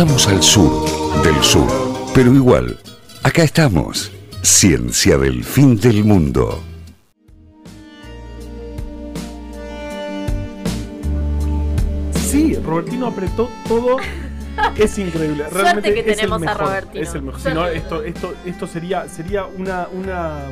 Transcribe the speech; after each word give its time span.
Estamos 0.00 0.28
al 0.28 0.42
sur 0.42 1.22
del 1.22 1.42
sur, 1.42 1.68
pero 2.14 2.32
igual, 2.32 2.78
acá 3.22 3.42
estamos. 3.42 4.10
Ciencia 4.40 5.18
del 5.18 5.44
fin 5.44 5.78
del 5.78 6.04
mundo. 6.04 6.62
Sí, 12.14 12.54
Robertino 12.64 13.08
apretó 13.08 13.50
todo. 13.68 13.98
Es 14.74 14.96
increíble. 14.96 15.44
Realmente 15.50 15.92
que 15.92 16.12
es 16.12 16.18
el 16.22 16.32
a 16.32 16.38
mejor, 16.38 16.56
Robertino. 16.56 17.04
Es 17.04 17.14
el 17.14 17.20
mejor. 17.20 17.40
Si 17.42 17.48
no, 17.50 17.66
esto, 17.66 18.02
esto, 18.02 18.32
esto 18.46 18.66
sería, 18.66 19.06
sería 19.06 19.44
una, 19.44 19.86
una 19.92 20.44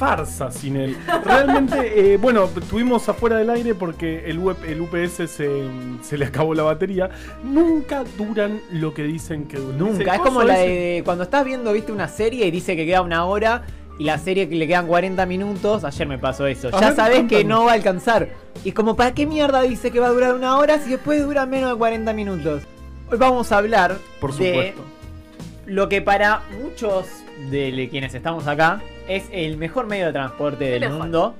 farsa 0.00 0.50
sin 0.50 0.76
él. 0.76 0.96
Realmente, 1.26 2.14
eh, 2.14 2.16
bueno, 2.16 2.48
tuvimos 2.70 3.06
afuera 3.10 3.36
del 3.36 3.50
aire 3.50 3.74
porque 3.74 4.24
el, 4.24 4.38
UPS 4.38 5.30
se, 5.30 5.50
se 6.00 6.16
le 6.16 6.24
acabó 6.24 6.54
la 6.54 6.62
batería. 6.62 7.10
Nunca 7.44 8.04
duran 8.16 8.62
lo 8.72 8.94
que 8.94 9.02
dicen 9.02 9.44
que 9.46 9.58
duran. 9.58 9.78
Nunca, 9.78 10.12
es 10.14 10.18
"Coso 10.18 10.30
como 10.30 10.42
la 10.42 10.58
ese". 10.58 10.70
de 10.70 11.02
cuando 11.04 11.24
estás 11.24 11.44
viendo, 11.44 11.70
viste, 11.74 11.92
una 11.92 12.08
serie 12.08 12.46
y 12.46 12.50
dice 12.50 12.76
que 12.76 12.86
queda 12.86 13.02
una 13.02 13.26
hora 13.26 13.64
y 13.98 14.04
la 14.04 14.16
serie 14.16 14.48
que 14.48 14.54
le 14.56 14.66
quedan 14.66 14.86
40 14.86 15.26
minutos, 15.26 15.84
ayer 15.84 16.08
me 16.08 16.18
pasó 16.18 16.46
eso, 16.46 16.70
ya 16.70 16.94
sabes 16.94 17.28
que 17.28 17.44
no 17.44 17.66
va 17.66 17.72
a 17.72 17.74
alcanzar. 17.74 18.30
Y 18.64 18.72
como, 18.72 18.96
¿para 18.96 19.12
qué 19.12 19.26
mierda 19.26 19.60
dice 19.60 19.90
que 19.90 20.00
va 20.00 20.06
a 20.06 20.10
durar 20.12 20.34
una 20.34 20.56
hora 20.56 20.78
si 20.78 20.88
después 20.92 21.22
dura 21.22 21.44
menos 21.44 21.72
de 21.72 21.76
40 21.76 22.14
minutos? 22.14 22.62
Hoy 23.12 23.18
vamos 23.18 23.52
a 23.52 23.58
hablar 23.58 23.98
Por 24.18 24.34
de 24.34 24.48
supuesto. 24.48 24.82
lo 25.66 25.90
que 25.90 26.00
para 26.00 26.40
muchos 26.58 27.04
de 27.50 27.88
quienes 27.90 28.14
estamos 28.14 28.46
acá 28.46 28.80
es 29.16 29.24
el 29.32 29.56
mejor 29.56 29.86
medio 29.86 30.06
de 30.06 30.12
transporte 30.12 30.64
del 30.64 30.80
mejor. 30.80 30.98
mundo. 30.98 31.34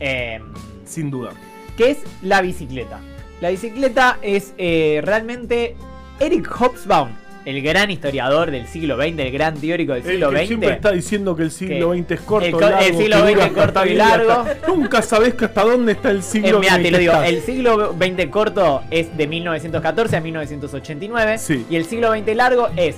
eh, 0.00 0.40
Sin 0.84 1.10
duda. 1.10 1.30
que 1.76 1.90
es 1.90 1.98
la 2.22 2.40
bicicleta. 2.42 3.00
La 3.40 3.50
bicicleta 3.50 4.18
es 4.22 4.54
eh, 4.56 5.00
realmente 5.04 5.76
Eric 6.20 6.48
Hobsbawm, 6.50 7.10
el 7.44 7.60
gran 7.62 7.90
historiador 7.90 8.50
del 8.50 8.66
siglo 8.66 8.96
XX, 8.96 9.18
el 9.20 9.30
gran 9.30 9.54
teórico 9.56 9.92
del 9.92 10.02
El 10.04 10.10
siglo 10.12 10.30
que 10.30 10.36
XX. 10.38 10.46
siempre 10.48 10.70
está 10.70 10.90
diciendo 10.92 11.36
que 11.36 11.42
el 11.44 11.50
siglo 11.50 11.92
XX 11.94 12.10
es 12.12 12.20
corto, 12.22 12.46
el 12.46 12.60
largo, 12.60 12.78
el 12.80 12.96
siglo 12.96 13.18
XX 13.28 13.38
es 13.40 13.52
corto 13.52 13.86
y 13.86 13.98
hasta- 14.00 14.16
largo. 14.18 14.44
Nunca 14.68 15.02
sabes 15.02 15.34
que 15.34 15.44
hasta 15.44 15.62
dónde 15.64 15.92
está 15.92 16.10
el 16.10 16.18
Eh, 16.18 16.22
siglo 16.22 16.58
mira, 16.60 16.76
en 16.76 16.82
te 16.82 16.90
lo 16.90 16.98
digo, 16.98 17.12
el 17.22 17.40
siglo 17.42 17.94
XX 18.00 18.26
corto 18.30 18.82
es 18.90 19.16
de 19.16 19.26
1914 19.26 20.16
a 20.16 20.20
1989 20.20 21.38
Sí. 21.38 21.64
y 21.70 21.76
el 21.76 21.84
siglo 21.84 22.10
XX 22.12 22.34
largo 22.34 22.68
es 22.76 22.96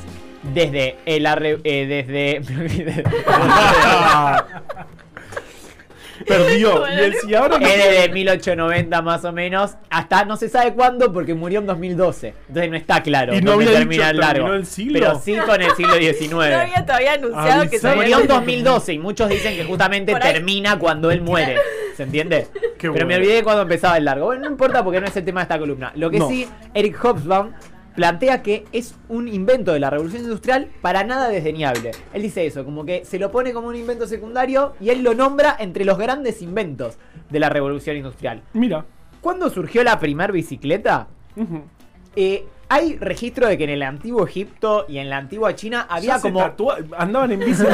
desde 0.54 0.96
el 1.06 1.26
arre- 1.26 1.60
eh, 1.64 1.86
desde 1.86 2.40
Perdió. 6.26 6.82
Y, 6.92 6.98
el- 6.98 7.14
y 7.28 7.34
ahora 7.36 7.58
no- 7.60 7.66
es 7.66 7.76
desde 7.76 8.08
1890 8.12 9.02
más 9.02 9.24
o 9.24 9.32
menos 9.32 9.76
hasta 9.88 10.24
no 10.24 10.36
se 10.36 10.48
sabe 10.48 10.74
cuándo 10.74 11.12
porque 11.12 11.32
murió 11.32 11.60
en 11.60 11.66
2012. 11.66 12.34
Entonces 12.48 12.70
no 12.70 12.76
está 12.76 13.02
claro 13.04 13.34
Y 13.34 13.40
no 13.40 13.52
había 13.52 13.70
termina 13.70 14.06
dicho, 14.08 14.10
el 14.10 14.16
largo. 14.18 14.34
¿terminó 14.34 14.54
el 14.54 14.66
siglo? 14.66 14.98
Pero 14.98 15.20
sí 15.20 15.36
con 15.36 15.62
el 15.62 15.70
siglo 15.76 15.94
XIX. 15.94 16.30
No 16.30 16.42
había 16.58 16.84
todavía 16.84 17.12
anunciado 17.12 17.70
que 17.70 17.78
se 17.78 17.94
Murió 17.94 18.18
en 18.20 18.26
2012 18.26 18.92
y 18.94 18.98
muchos 18.98 19.28
dicen 19.28 19.56
que 19.56 19.64
justamente 19.64 20.12
termina 20.16 20.76
cuando 20.78 21.10
él 21.12 21.20
muere. 21.22 21.56
¿Se 21.96 22.02
entiende? 22.02 22.48
Qué 22.78 22.88
Pero 22.90 22.92
bueno. 22.92 23.06
me 23.06 23.14
olvidé 23.16 23.34
de 23.34 23.42
cuando 23.44 23.62
empezaba 23.62 23.96
el 23.96 24.04
largo. 24.04 24.26
Bueno, 24.26 24.42
no 24.42 24.48
importa 24.50 24.82
porque 24.84 25.00
no 25.00 25.06
es 25.06 25.16
el 25.16 25.24
tema 25.24 25.40
de 25.40 25.44
esta 25.44 25.58
columna. 25.58 25.92
Lo 25.94 26.10
que 26.10 26.18
No. 26.18 26.28
sí, 26.28 26.48
Eric 26.74 26.96
Hobsbawm 27.04 27.52
plantea 27.98 28.44
que 28.44 28.64
es 28.70 28.94
un 29.08 29.26
invento 29.26 29.72
de 29.72 29.80
la 29.80 29.90
revolución 29.90 30.22
industrial 30.22 30.68
para 30.82 31.02
nada 31.02 31.28
desdeñable. 31.28 31.90
Él 32.12 32.22
dice 32.22 32.46
eso, 32.46 32.64
como 32.64 32.84
que 32.84 33.04
se 33.04 33.18
lo 33.18 33.32
pone 33.32 33.52
como 33.52 33.66
un 33.66 33.74
invento 33.74 34.06
secundario 34.06 34.74
y 34.80 34.90
él 34.90 35.02
lo 35.02 35.14
nombra 35.14 35.56
entre 35.58 35.84
los 35.84 35.98
grandes 35.98 36.40
inventos 36.40 36.96
de 37.28 37.40
la 37.40 37.48
revolución 37.48 37.96
industrial. 37.96 38.40
Mira. 38.52 38.84
¿Cuándo 39.20 39.50
surgió 39.50 39.82
la 39.82 39.98
primer 39.98 40.30
bicicleta? 40.30 41.08
Eh, 42.14 42.46
hay 42.68 42.96
registro 42.98 43.48
de 43.48 43.58
que 43.58 43.64
en 43.64 43.70
el 43.70 43.82
antiguo 43.82 44.24
Egipto 44.24 44.86
y 44.88 44.98
en 44.98 45.10
la 45.10 45.16
antigua 45.16 45.56
China 45.56 45.88
había 45.90 46.18
Ya 46.18 46.20
como 46.20 46.54
Andaban 46.96 47.32
en 47.32 47.40
bici 47.40 47.64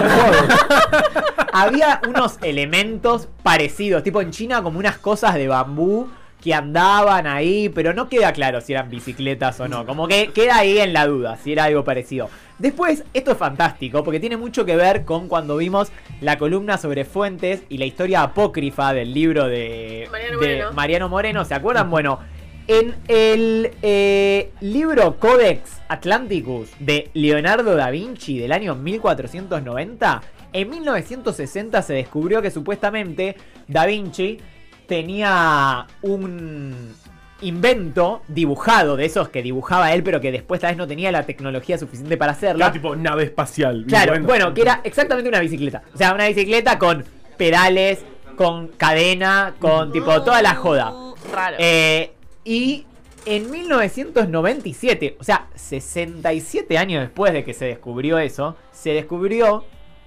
había 1.53 2.01
unos 2.09 2.39
elementos 2.41 3.29
parecidos, 3.43 4.03
tipo 4.03 4.23
en 4.23 4.31
China 4.31 4.63
como 4.63 4.79
unas 4.79 4.97
cosas 4.97 5.35
de 5.35 5.49
bambú 5.49 6.09
que 6.45 6.53
andaban 6.53 7.27
ahí, 7.27 7.71
pero 7.71 7.95
no 7.95 8.11
queda 8.11 8.35
claro 8.35 8.61
si 8.61 8.75
eran 8.75 8.91
bicicletas 8.91 9.59
o 9.61 9.67
no. 9.67 9.87
Como 9.87 10.07
que 10.07 10.31
queda 10.31 10.59
ahí 10.59 10.79
en 10.79 10.93
la 10.93 11.07
duda 11.07 11.39
si 11.39 11.53
era 11.53 11.65
algo 11.65 11.85
parecido. 11.85 12.29
Después, 12.59 13.03
esto 13.15 13.33
es 13.33 13.39
fantástico 13.39 14.05
porque 14.05 14.21
tiene 14.21 14.37
mucho 14.37 14.67
que 14.67 14.77
ver 14.77 15.07
con 15.07 15.27
cuando 15.27 15.57
vimos 15.57 15.91
la 16.21 16.37
columna 16.37 16.77
sobre 16.77 17.07
fuentes 17.07 17.63
y 17.71 17.79
la 17.79 17.87
historia 17.87 18.23
apócrifa 18.23 18.93
del 18.93 19.15
libro 19.15 19.49
de 19.49 20.07
Mariano 20.13 20.39
de 20.39 20.47
Moreno. 20.47 20.73
Mariano 20.75 21.09
Moreno. 21.09 21.45
¿Se 21.47 21.55
acuerdan? 21.55 21.89
Bueno, 21.89 22.19
en 22.67 22.95
el 23.09 23.71
eh, 23.81 24.51
libro 24.61 25.17
Codex 25.19 25.81
Atlanticus 25.89 26.69
de 26.79 27.11
Leonardo 27.15 27.75
da 27.75 27.89
Vinci 27.89 28.39
del 28.39 28.53
año 28.53 28.75
1490, 28.75 30.23
en 30.53 30.69
1960 30.69 31.81
se 31.81 31.95
descubrió 31.95 32.43
que 32.43 32.51
supuestamente 32.51 33.35
da 33.67 33.87
Vinci 33.87 34.39
tenía 34.87 35.87
un 36.03 36.95
invento 37.41 38.23
dibujado 38.29 38.97
de 38.97 39.05
esos 39.05 39.29
que 39.29 39.43
dibujaba 39.43 39.93
él, 39.93 40.03
pero 40.03 40.21
que 40.21 40.33
después 40.33 40.61
tal 40.61 40.71
vez 40.71 40.79
no 40.79 40.87
tenía 40.87 41.13
la 41.13 41.25
tecnología 41.25 41.79
suficiente 41.79 42.17
para 42.17 42.33
hacerlo. 42.33 42.59
Claro, 42.59 42.73
tipo 42.73 42.97
nave 42.97 43.25
espacial. 43.25 43.85
Claro, 43.87 44.21
bueno, 44.23 44.55
que 44.55 44.63
era 44.63 44.81
exactamente 44.85 45.29
una 45.29 45.41
bicicleta. 45.41 45.83
O 45.95 45.99
sea, 45.99 46.15
una 46.15 46.27
bicicleta 46.29 46.79
con 46.79 47.05
pedales, 47.37 48.05
con 48.37 48.69
cadena, 48.69 49.55
con 49.59 49.93
tipo 49.93 50.23
toda 50.23 50.43
la 50.43 50.55
joda. 50.55 50.93
Raro. 51.33 51.57
Eh, 51.59 52.13
y 52.45 52.87
en 53.27 53.51
1997, 53.51 55.17
o 55.19 55.25
sea, 55.25 55.49
67 55.55 56.79
años 56.79 57.03
después 57.03 57.33
de 57.33 57.45
que 57.45 57.55
se 57.55 57.67
descubrió 57.67 58.19
eso, 58.19 58.57
se 58.73 58.91
descubrió 58.91 59.65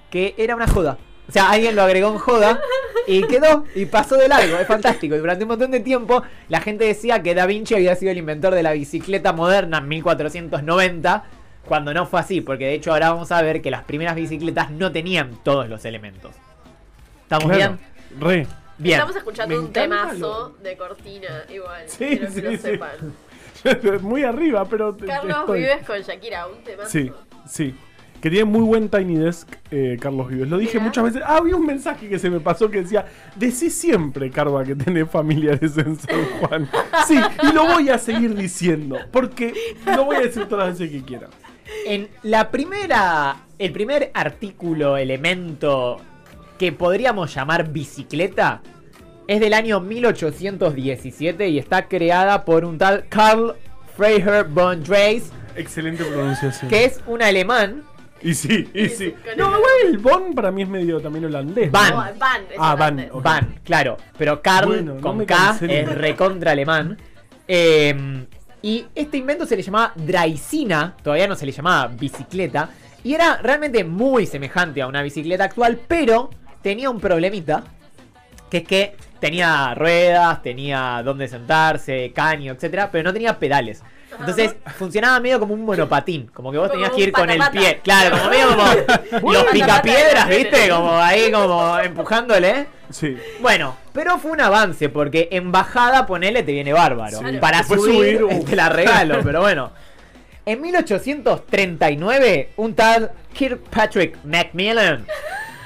que 0.09 0.35
era 0.37 0.55
una 0.55 0.67
joda. 0.67 0.97
O 1.27 1.31
sea, 1.31 1.49
alguien 1.51 1.75
lo 1.75 1.81
agregó 1.83 2.07
en 2.09 2.17
joda 2.19 2.59
y 3.05 3.23
quedó 3.27 3.65
y 3.75 3.85
pasó 3.85 4.15
de 4.15 4.27
largo. 4.29 4.57
Es 4.57 4.67
fantástico. 4.67 5.15
Y 5.15 5.19
durante 5.19 5.43
un 5.43 5.49
montón 5.49 5.71
de 5.71 5.79
tiempo 5.81 6.23
la 6.47 6.61
gente 6.61 6.85
decía 6.85 7.21
que 7.21 7.35
Da 7.35 7.45
Vinci 7.45 7.75
había 7.75 7.95
sido 7.95 8.11
el 8.11 8.17
inventor 8.17 8.53
de 8.55 8.63
la 8.63 8.71
bicicleta 8.71 9.33
moderna 9.33 9.79
en 9.79 9.87
1490. 9.89 11.23
Cuando 11.65 11.93
no 11.93 12.05
fue 12.05 12.21
así, 12.21 12.39
porque 12.39 12.65
de 12.65 12.73
hecho 12.75 12.93
ahora 12.93 13.11
vamos 13.11 13.29
a 13.33 13.41
ver 13.41 13.61
que 13.61 13.69
las 13.71 13.83
primeras 13.83 14.15
bicicletas 14.15 14.71
no 14.71 14.91
tenían 14.93 15.37
todos 15.43 15.67
los 15.67 15.83
elementos. 15.83 16.33
¿Estamos 17.23 17.51
Claro, 17.51 17.77
bien? 17.77 18.21
Re. 18.21 18.47
Bien. 18.77 18.93
Estamos 18.99 19.15
escuchando 19.17 19.53
Me 19.55 19.59
un 19.59 19.73
temazo 19.73 20.55
de 20.63 20.77
cortina, 20.77 21.43
igual. 21.49 21.83
Sí, 21.87 22.05
quiero 22.05 22.27
que 22.27 22.31
sí, 22.31 22.41
lo 22.41 22.51
sí. 22.51 22.57
sepan. 22.57 22.91
Muy 24.01 24.23
arriba, 24.23 24.63
pero. 24.69 24.95
te- 24.95 25.05
Carlos 25.07 25.35
estoy- 25.39 25.59
Vives 25.59 25.85
con 25.85 25.99
Shakira, 25.99 26.47
un 26.47 26.63
temazo. 26.63 26.89
Sí, 26.89 27.11
sí. 27.49 27.75
Que 28.21 28.29
tiene 28.31 28.45
muy 28.45 28.61
buen 28.61 28.89
Tiny 28.89 29.15
Desk, 29.15 29.47
eh, 29.69 29.97
Carlos 30.01 30.27
Vives. 30.29 30.49
Lo 30.49 30.57
dije 30.57 30.79
muchas 30.79 31.03
veces. 31.03 31.21
Ah, 31.25 31.37
había 31.37 31.55
un 31.55 31.65
mensaje 31.65 32.09
que 32.09 32.17
se 32.17 32.29
me 32.29 32.39
pasó 32.39 32.69
que 32.71 32.81
decía: 32.81 33.05
Decí 33.35 33.69
siempre, 33.69 34.31
Carva, 34.31 34.63
que 34.63 34.75
tenés 34.75 35.09
familiares 35.09 35.77
en 35.77 35.97
San 35.97 36.25
Juan. 36.39 36.69
Sí, 37.07 37.19
y 37.43 37.53
lo 37.53 37.65
voy 37.65 37.89
a 37.89 37.97
seguir 37.99 38.35
diciendo. 38.35 38.97
Porque 39.11 39.53
lo 39.85 40.05
voy 40.05 40.15
a 40.17 40.21
decir 40.21 40.45
todas 40.45 40.67
las 40.69 40.79
veces 40.79 40.93
que 40.99 41.05
quiera. 41.05 41.27
En 41.85 42.07
la 42.23 42.49
primera. 42.49 43.37
El 43.59 43.71
primer 43.71 44.11
artículo, 44.13 44.97
elemento 44.97 45.97
que 46.59 46.71
podríamos 46.71 47.33
llamar 47.33 47.71
bicicleta 47.71 48.61
es 49.27 49.39
del 49.39 49.53
año 49.53 49.79
1817 49.79 51.49
y 51.49 51.57
está 51.59 51.87
creada 51.87 52.45
por 52.45 52.65
un 52.65 52.77
tal 52.77 53.05
Karl 53.09 53.55
Freiherr 53.95 54.47
von 54.47 54.83
Dreis, 54.83 55.31
Excelente 55.55 56.03
pronunciación. 56.03 56.69
que 56.69 56.85
es 56.85 57.01
un 57.07 57.21
alemán. 57.21 57.83
Y 58.21 58.33
sí, 58.33 58.69
y 58.73 58.89
sí. 58.89 59.13
No, 59.37 59.47
igual 59.47 59.71
el 59.85 59.97
Bon 59.99 60.33
para 60.33 60.51
mí 60.51 60.63
es 60.63 60.69
medio 60.69 60.99
también 60.99 61.25
holandés. 61.25 61.71
Van. 61.71 61.91
¿no? 61.91 61.97
Van. 62.17 62.41
es 62.49 62.57
Ah, 62.57 62.75
Van, 62.75 63.59
claro, 63.63 63.97
pero 64.17 64.41
Bueno, 64.65 64.95
no 64.95 65.01
con 65.01 65.25
K 65.25 65.57
es 65.61 65.95
recontra 65.95 66.51
alemán. 66.51 66.97
Eh, 67.47 68.25
y 68.61 68.85
este 68.95 69.17
invento 69.17 69.45
se 69.45 69.55
le 69.55 69.61
llamaba 69.61 69.93
Draisina, 69.95 70.95
todavía 71.01 71.27
no 71.27 71.35
se 71.35 71.45
le 71.45 71.51
llamaba 71.51 71.87
bicicleta. 71.87 72.69
Y 73.03 73.13
era 73.13 73.37
realmente 73.37 73.83
muy 73.83 74.25
semejante 74.25 74.81
a 74.81 74.87
una 74.87 75.01
bicicleta 75.01 75.45
actual, 75.45 75.79
pero 75.87 76.29
tenía 76.61 76.89
un 76.89 76.99
problemita. 76.99 77.63
Que 78.49 78.57
es 78.57 78.63
que 78.67 78.95
tenía 79.19 79.73
ruedas, 79.75 80.41
tenía 80.41 81.01
dónde 81.03 81.27
sentarse, 81.27 82.11
caño, 82.13 82.53
etcétera, 82.53 82.89
pero 82.91 83.03
no 83.03 83.13
tenía 83.13 83.37
pedales. 83.39 83.83
Entonces 84.19 84.55
funcionaba 84.77 85.19
medio 85.19 85.39
como 85.39 85.53
un 85.53 85.63
monopatín, 85.63 86.27
como 86.33 86.51
que 86.51 86.57
vos 86.57 86.69
Como 86.69 86.81
tenías 86.81 86.95
que 86.95 87.03
ir 87.03 87.11
con 87.11 87.29
el 87.29 87.41
pie. 87.51 87.81
Claro, 87.83 88.17
como 88.17 88.29
medio 88.29 88.47
como 89.21 89.33
los 89.33 89.43
picapiedras, 89.45 90.27
¿viste? 90.27 90.69
Como 90.69 90.97
ahí, 90.97 91.31
como 91.31 91.79
empujándole. 91.79 92.67
Sí. 92.89 93.17
Bueno, 93.41 93.75
pero 93.93 94.17
fue 94.17 94.31
un 94.31 94.41
avance 94.41 94.89
porque 94.89 95.27
en 95.31 95.51
bajada, 95.51 96.05
ponele, 96.05 96.43
te 96.43 96.51
viene 96.51 96.73
bárbaro. 96.73 97.19
Sí. 97.19 97.37
Para 97.39 97.59
Después 97.59 97.81
subir, 97.81 98.19
subir, 98.19 98.23
uh. 98.23 98.43
te 98.43 98.55
la 98.55 98.69
regalo, 98.69 99.19
pero 99.23 99.41
bueno. 99.41 99.71
En 100.45 100.61
1839, 100.61 102.51
un 102.55 102.73
tal 102.73 103.11
Kirkpatrick 103.33 104.17
Macmillan 104.23 105.05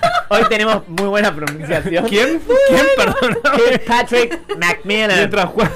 Hoy 0.30 0.42
tenemos 0.50 0.88
muy 0.88 1.07
buena 1.07 1.33
pronunciación. 1.36 2.06
¿Quién? 2.07 2.42
¿Quién? 2.69 2.86
Perdón. 2.95 3.38
Patrick 3.88 4.39
Macmillan. 4.57 5.12
Mientras 5.18 5.45
Juan, 5.48 5.69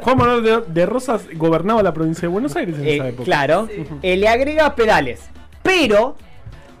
Juan 0.00 0.16
Manuel 0.18 0.42
de, 0.42 0.60
de 0.68 0.86
Rosas 0.86 1.22
gobernaba 1.34 1.82
la 1.82 1.92
provincia 1.92 2.22
de 2.22 2.28
Buenos 2.28 2.56
Aires 2.56 2.76
en 2.78 2.86
Eh, 2.86 2.94
esa 2.96 3.08
época. 3.08 3.24
claro, 3.24 3.68
eh, 4.02 4.16
le 4.16 4.28
agrega 4.28 4.74
pedales, 4.74 5.20
pero 5.62 6.16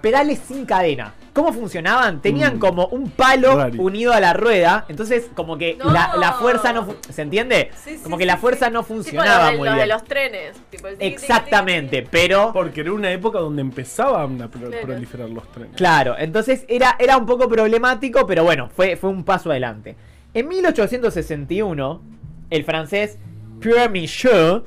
pedales 0.00 0.40
sin 0.46 0.64
cadena. 0.66 1.14
¿Cómo 1.34 1.52
funcionaban? 1.52 2.22
Tenían 2.22 2.56
Mm. 2.56 2.58
como 2.60 2.86
un 2.86 3.10
palo 3.10 3.56
Rari. 3.56 3.76
unido 3.78 4.12
a 4.14 4.20
la 4.20 4.32
rueda, 4.32 4.86
entonces 4.88 5.28
como 5.34 5.58
que 5.58 5.74
No. 5.76 5.90
la, 5.90 6.14
la 6.16 6.32
fuerza 6.34 6.72
no... 6.72 6.94
¿Se 7.10 7.22
entiende? 7.22 7.70
Sí, 7.84 7.96
sí, 7.96 8.02
como 8.04 8.16
que 8.16 8.22
sí, 8.22 8.26
la 8.28 8.34
sí. 8.36 8.40
fuerza 8.40 8.70
no 8.70 8.82
Tipo 8.82 8.94
funcionaba 8.94 9.46
lo 9.46 9.50
de, 9.50 9.58
muy 9.58 9.64
lo 9.68 9.72
de 9.72 9.76
bien. 9.78 9.88
los 9.88 10.04
trenes. 10.04 10.56
Tipo 10.70 10.86
el 10.88 10.96
Exactamente, 11.00 12.06
pero... 12.08 12.52
Porque 12.52 12.82
era 12.82 12.92
una 12.92 13.10
época 13.10 13.40
donde 13.40 13.62
empezaban 13.62 14.40
a 14.40 14.48
pro- 14.48 14.68
Claro. 14.70 14.86
proliferar 14.86 15.28
los 15.28 15.50
trenes. 15.50 15.76
Claro, 15.76 16.14
entonces 16.16 16.64
era, 16.68 16.96
era 17.00 17.16
un 17.16 17.26
poco 17.26 17.48
problemático, 17.48 18.26
pero 18.26 18.44
bueno, 18.44 18.70
fue, 18.74 18.94
fue 18.96 19.10
un 19.10 19.24
paso 19.24 19.50
adelante. 19.50 19.96
En 20.34 20.46
1861, 20.48 22.00
el 22.50 22.64
francés 22.64 23.18
Pierre 23.60 23.88
Michaud. 23.88 24.62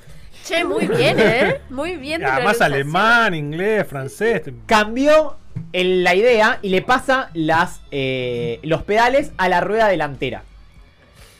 Che, 0.45 0.63
muy 0.63 0.87
bien, 0.87 1.17
¿eh? 1.19 1.61
Muy 1.69 1.97
bien. 1.97 2.19
De 2.21 2.27
Además 2.27 2.61
alemán, 2.61 3.33
inglés, 3.33 3.85
francés. 3.87 4.43
cambió 4.65 5.35
el- 5.73 6.03
la 6.03 6.15
idea 6.15 6.59
y 6.61 6.69
le 6.69 6.81
pasa 6.81 7.29
las, 7.33 7.81
eh, 7.91 8.59
los 8.63 8.83
pedales 8.83 9.31
a 9.37 9.49
la 9.49 9.61
rueda 9.61 9.87
delantera. 9.87 10.43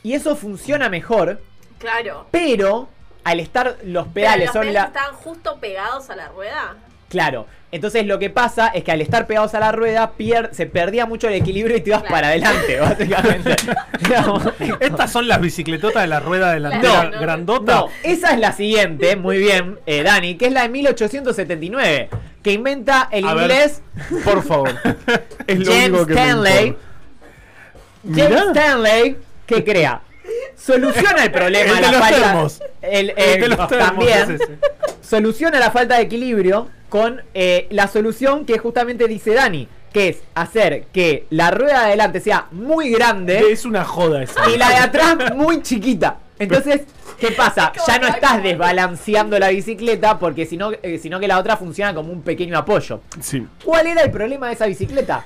Y 0.03 0.13
eso 0.13 0.35
funciona 0.35 0.89
mejor, 0.89 1.41
Claro. 1.79 2.27
pero 2.31 2.89
al 3.23 3.39
estar 3.39 3.77
los 3.83 4.05
Pero 4.07 4.13
pedales 4.13 4.45
los 4.45 4.53
son 4.53 4.61
pedales 4.61 4.73
la... 4.81 4.87
estaban 4.87 5.15
justo 5.15 5.57
pegados 5.59 6.09
a 6.09 6.15
la 6.15 6.29
rueda. 6.29 6.75
Claro. 7.09 7.47
Entonces 7.69 8.05
lo 8.05 8.17
que 8.17 8.29
pasa 8.29 8.67
es 8.69 8.83
que 8.85 8.91
al 8.93 9.01
estar 9.01 9.27
pegados 9.27 9.53
a 9.53 9.59
la 9.59 9.73
rueda 9.73 10.13
pier- 10.17 10.51
se 10.53 10.67
perdía 10.67 11.05
mucho 11.05 11.27
el 11.27 11.33
equilibrio 11.33 11.75
y 11.75 11.81
te 11.81 11.89
ibas 11.89 12.01
Claro. 12.01 12.13
para 12.15 12.27
adelante, 12.29 12.79
básicamente. 12.79 13.55
Estas 14.79 15.11
son 15.11 15.27
las 15.27 15.41
bicicletotas 15.41 16.01
de 16.03 16.07
la 16.07 16.19
rueda 16.21 16.53
delantera 16.53 17.03
No, 17.03 17.09
no, 17.11 17.19
grandota. 17.19 17.75
No, 17.75 17.87
esa 18.03 18.31
es 18.33 18.39
la 18.39 18.53
siguiente, 18.53 19.15
muy 19.17 19.37
bien, 19.37 19.79
eh, 19.85 20.03
Dani, 20.03 20.35
que 20.35 20.47
es 20.47 20.53
la 20.53 20.61
de 20.63 20.69
1879, 20.69 22.09
que 22.41 22.51
inventa 22.53 23.09
el 23.11 23.27
A 23.27 23.33
ver. 23.33 23.43
inglés 23.51 23.81
Por 24.23 24.43
favor. 24.43 24.69
Es 25.47 25.59
lo 25.59 25.65
James 25.71 25.89
único 25.89 26.05
que 26.07 26.13
me 26.13 26.21
Stanley. 26.21 26.75
James 28.03 28.29
Mirá. 28.29 28.43
Stanley, 28.53 29.17
que 29.45 29.63
crea? 29.65 30.01
Soluciona 30.55 31.23
el 31.23 31.31
problema 31.31 31.69
El 31.71 31.75
de 31.77 31.81
la 31.81 31.91
los 31.91 31.99
falta. 32.01 32.21
termos. 32.21 32.61
el- 32.81 33.13
El 33.15 33.41
de 33.41 33.47
los 33.49 33.67
termos 33.67 33.87
también 33.87 34.17
es 34.19 34.29
ese. 34.41 34.57
Soluciona 35.07 35.59
la 35.59 35.71
falta 35.71 35.95
de 35.95 36.01
equilibrio 36.03 36.67
con 36.89 37.21
eh, 37.33 37.67
la 37.69 37.87
solución 37.87 38.45
que 38.45 38.57
justamente 38.57 39.07
dice 39.07 39.33
Dani, 39.33 39.67
que 39.93 40.09
es 40.09 40.17
hacer 40.35 40.85
que 40.91 41.25
la 41.29 41.51
rueda 41.51 41.81
de 41.81 41.85
adelante 41.87 42.19
sea 42.19 42.47
muy 42.51 42.89
grande 42.89 43.51
Es 43.51 43.65
una 43.65 43.85
joda 43.85 44.23
esa. 44.23 44.49
y 44.49 44.57
la 44.57 44.69
de 44.69 44.75
atrás 44.75 45.35
muy 45.35 45.61
chiquita. 45.61 46.17
Entonces, 46.39 46.81
¿qué 47.19 47.31
pasa? 47.31 47.71
Ya 47.87 47.99
no 47.99 48.07
estás 48.07 48.43
desbalanceando 48.43 49.39
la 49.39 49.49
bicicleta 49.49 50.19
porque 50.19 50.45
sino, 50.45 50.71
eh, 50.83 50.99
sino 51.01 51.19
que 51.19 51.27
la 51.27 51.39
otra 51.39 51.57
funciona 51.57 51.93
como 51.93 52.11
un 52.11 52.21
pequeño 52.21 52.57
apoyo. 52.57 53.01
Sí. 53.21 53.45
¿Cuál 53.63 53.87
era 53.87 54.01
el 54.01 54.11
problema 54.11 54.47
de 54.47 54.53
esa 54.53 54.67
bicicleta? 54.67 55.25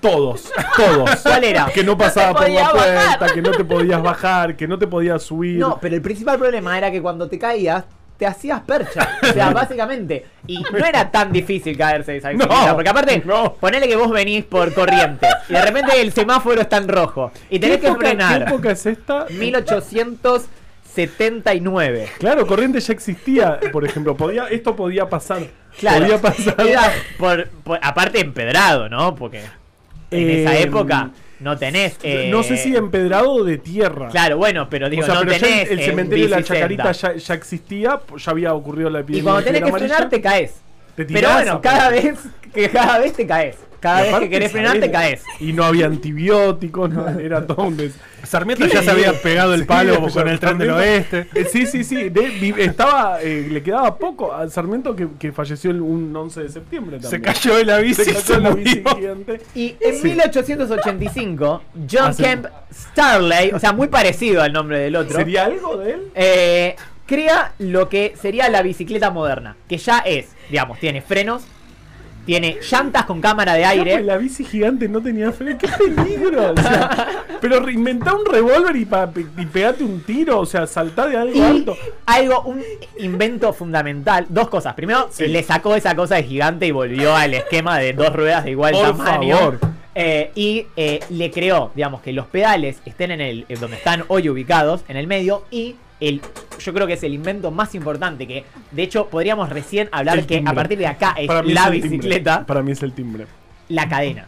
Todos. 0.00 0.50
Todos. 0.76 1.20
¿Cuál 1.22 1.44
era? 1.44 1.66
Que 1.72 1.82
no 1.84 1.96
pasaba 1.96 2.38
por 2.38 2.50
la 2.50 2.70
puerta, 2.70 3.16
bajar. 3.18 3.32
que 3.32 3.42
no 3.42 3.50
te 3.52 3.64
podías 3.64 4.02
bajar, 4.02 4.56
que 4.56 4.68
no 4.68 4.78
te 4.78 4.86
podías 4.86 5.22
subir. 5.22 5.58
No, 5.58 5.78
pero 5.80 5.94
el 5.94 6.02
principal 6.02 6.38
problema 6.38 6.76
era 6.76 6.90
que 6.90 7.00
cuando 7.00 7.28
te 7.28 7.38
caías, 7.38 7.84
te 8.20 8.26
hacías 8.26 8.60
percha. 8.60 9.18
O 9.22 9.26
sea, 9.32 9.50
básicamente. 9.50 10.26
Y 10.46 10.62
no 10.62 10.78
era 10.86 11.10
tan 11.10 11.32
difícil 11.32 11.76
caerse 11.76 12.12
de 12.12 12.18
esa 12.18 12.28
bicicleta. 12.28 12.66
No, 12.68 12.74
porque 12.74 12.90
aparte, 12.90 13.22
no. 13.24 13.54
ponele 13.54 13.88
que 13.88 13.96
vos 13.96 14.10
venís 14.10 14.44
por 14.44 14.72
corrientes. 14.74 15.28
Y 15.48 15.54
de 15.54 15.62
repente 15.62 16.00
el 16.00 16.12
semáforo 16.12 16.60
está 16.60 16.76
en 16.76 16.86
rojo. 16.88 17.32
Y 17.48 17.54
¿Qué 17.58 17.66
tenés 17.66 17.78
que 17.80 17.86
época, 17.88 18.00
¿Qué 18.04 18.08
frenar. 18.10 18.42
época 18.42 18.70
es 18.72 18.84
esta? 18.86 19.24
1879. 19.30 22.08
Claro, 22.18 22.46
corriente 22.46 22.80
ya 22.80 22.92
existía, 22.92 23.58
por 23.72 23.84
ejemplo. 23.84 24.16
Podía, 24.16 24.46
esto 24.48 24.74
podía 24.76 25.08
pasar. 25.08 25.42
Claro. 25.78 26.00
Podía 26.00 26.18
pasar. 26.20 26.56
Por, 27.18 27.48
por- 27.48 27.78
aparte 27.82 28.20
empedrado, 28.20 28.88
¿no? 28.88 29.14
Porque 29.14 29.38
en 30.10 30.28
Eh, 30.28 30.42
esa 30.42 30.58
época 30.58 31.10
no 31.40 31.56
tenés. 31.58 31.96
eh, 32.02 32.28
no 32.30 32.42
sé 32.42 32.56
si 32.56 32.76
empedrado 32.76 33.30
o 33.32 33.44
de 33.44 33.58
tierra. 33.58 34.08
Claro, 34.08 34.36
bueno, 34.36 34.68
pero 34.70 34.88
digo, 34.88 35.02
o 35.02 35.06
sea, 35.06 35.14
no 35.16 35.20
pero 35.20 35.32
ya 35.32 35.38
tenés. 35.40 35.66
el, 35.68 35.72
el 35.72 35.80
eh, 35.80 35.84
cementerio 35.86 36.24
de 36.26 36.30
la. 36.30 36.42
Chacarita 36.42 36.92
ya, 36.92 37.14
ya 37.16 37.34
existía, 37.34 38.00
ya 38.16 38.30
había 38.30 38.54
ocurrido 38.54 38.90
la 38.90 39.00
Y 39.00 39.02
epidemia. 39.02 39.24
cuando 39.24 39.40
de 39.40 39.46
tenés 39.52 39.62
que 39.72 39.78
frenar, 39.78 40.08
te 40.08 40.20
caes. 40.20 40.60
Te 40.96 41.04
Pero 41.04 41.32
bueno, 41.32 41.60
cada 41.60 41.90
vez 41.90 42.18
que 42.52 42.68
cada 42.68 42.98
vez 42.98 43.12
te 43.14 43.26
caes. 43.26 43.56
Cada 43.80 44.02
vez 44.02 44.14
que 44.20 44.28
querés 44.30 44.52
frenar, 44.52 44.78
te 44.78 44.90
caes. 44.90 45.22
Y 45.40 45.52
no 45.54 45.64
había 45.64 45.86
antibióticos, 45.86 46.90
no, 46.90 47.08
era 47.18 47.46
todo 47.46 47.62
un 47.66 47.76
des- 47.76 47.94
Sarmiento 48.22 48.66
¿Qué 48.66 48.74
ya 48.74 48.82
se 48.82 48.90
había 48.90 49.12
pegado 49.14 49.54
el 49.54 49.64
palo 49.64 50.06
con 50.12 50.28
el 50.28 50.38
tren 50.38 50.58
del 50.58 50.70
oeste. 50.70 51.26
Eh, 51.34 51.46
Sí, 51.50 51.66
sí, 51.66 51.82
sí. 51.84 52.10
de- 52.10 52.54
estaba, 52.58 53.18
eh, 53.22 53.48
le 53.50 53.62
quedaba 53.62 53.96
poco 53.96 54.32
a 54.34 54.48
Sarmiento 54.50 54.94
que, 54.94 55.08
que 55.18 55.32
falleció 55.32 55.70
el, 55.70 55.80
un 55.80 56.14
11 56.14 56.42
de 56.42 56.48
septiembre 56.50 56.98
también. 57.00 57.10
Se 57.10 57.20
cayó 57.40 57.56
de 57.56 57.64
la 57.64 57.78
bici. 57.78 58.04
Se 58.04 58.12
cayó 58.12 58.38
la 58.40 58.50
bici 58.50 58.82
gigante. 58.96 59.40
Y 59.54 59.74
en 59.80 59.94
Sí. 59.96 60.04
1885, 60.08 61.62
John 61.90 62.10
Hace- 62.10 62.22
Kemp 62.22 62.46
Starley, 62.72 63.52
o 63.52 63.58
sea, 63.58 63.72
muy 63.72 63.88
parecido 63.88 64.42
al 64.42 64.52
nombre 64.52 64.78
del 64.78 64.96
otro, 64.96 65.16
¿Sería 65.16 65.46
algo 65.46 65.76
de 65.78 65.92
él? 65.92 66.00
eh, 66.14 66.76
crea 67.06 67.52
lo 67.58 67.88
que 67.88 68.14
sería 68.20 68.48
la 68.48 68.62
bicicleta 68.62 69.10
moderna, 69.10 69.56
que 69.68 69.78
ya 69.78 69.98
es, 70.00 70.28
digamos, 70.50 70.78
tiene 70.78 71.02
frenos, 71.02 71.42
tiene 72.30 72.58
llantas 72.62 73.06
con 73.06 73.20
cámara 73.20 73.54
de 73.54 73.62
pues, 73.62 73.70
aire. 73.72 74.04
La 74.04 74.16
bici 74.16 74.44
gigante 74.44 74.88
no 74.88 75.02
tenía 75.02 75.32
freno. 75.32 75.58
¡Qué 75.58 75.66
peligro! 75.66 76.52
O 76.52 76.56
sea, 76.56 77.24
pero 77.40 77.58
reinventá 77.58 78.14
un 78.14 78.24
revólver 78.24 78.76
y, 78.76 78.86
y 79.36 79.46
pegate 79.46 79.82
un 79.82 80.00
tiro. 80.04 80.38
O 80.38 80.46
sea, 80.46 80.68
saltá 80.68 81.08
de 81.08 81.16
algo 81.16 81.34
Y 81.34 81.40
alto. 81.40 81.76
algo, 82.06 82.42
un 82.42 82.62
invento 83.00 83.52
fundamental. 83.52 84.26
Dos 84.28 84.48
cosas. 84.48 84.74
Primero, 84.74 85.08
Sí. 85.10 85.26
le 85.26 85.42
sacó 85.42 85.74
esa 85.74 85.96
cosa 85.96 86.14
de 86.14 86.22
gigante 86.22 86.68
y 86.68 86.70
volvió 86.70 87.16
al 87.16 87.34
esquema 87.34 87.80
de 87.80 87.94
dos 87.94 88.14
ruedas 88.14 88.44
de 88.44 88.52
igual 88.52 88.74
Por 88.74 88.96
tamaño. 88.96 89.36
favor. 89.36 89.58
Eh, 89.96 90.30
y 90.36 90.68
eh, 90.76 91.00
le 91.10 91.32
creó, 91.32 91.72
digamos, 91.74 92.00
que 92.00 92.12
los 92.12 92.26
pedales 92.28 92.80
estén 92.84 93.10
en 93.10 93.20
el 93.20 93.44
en 93.48 93.58
donde 93.58 93.76
están 93.76 94.04
hoy 94.06 94.28
ubicados, 94.28 94.84
en 94.86 94.96
el 94.96 95.08
medio, 95.08 95.42
y 95.50 95.74
el, 96.00 96.20
yo 96.58 96.72
creo 96.74 96.86
que 96.86 96.94
es 96.94 97.02
el 97.02 97.14
invento 97.14 97.50
más 97.50 97.74
importante 97.74 98.26
que, 98.26 98.44
de 98.70 98.82
hecho, 98.82 99.06
podríamos 99.08 99.48
recién 99.50 99.88
hablar 99.92 100.18
El 100.18 100.26
que 100.26 100.36
timbre. 100.36 100.52
a 100.52 100.54
partir 100.54 100.78
de 100.78 100.86
acá 100.86 101.14
es 101.18 101.26
Para 101.26 101.42
mí 101.42 101.52
la 101.52 101.60
es 101.62 101.66
el 101.68 101.72
timbre. 101.82 101.96
bicicleta, 101.98 102.46
Para 102.46 102.62
mí 102.62 102.72
es 102.72 102.82
el 102.82 102.92
timbre. 102.92 103.26
la 103.68 103.88
cadena. 103.88 104.26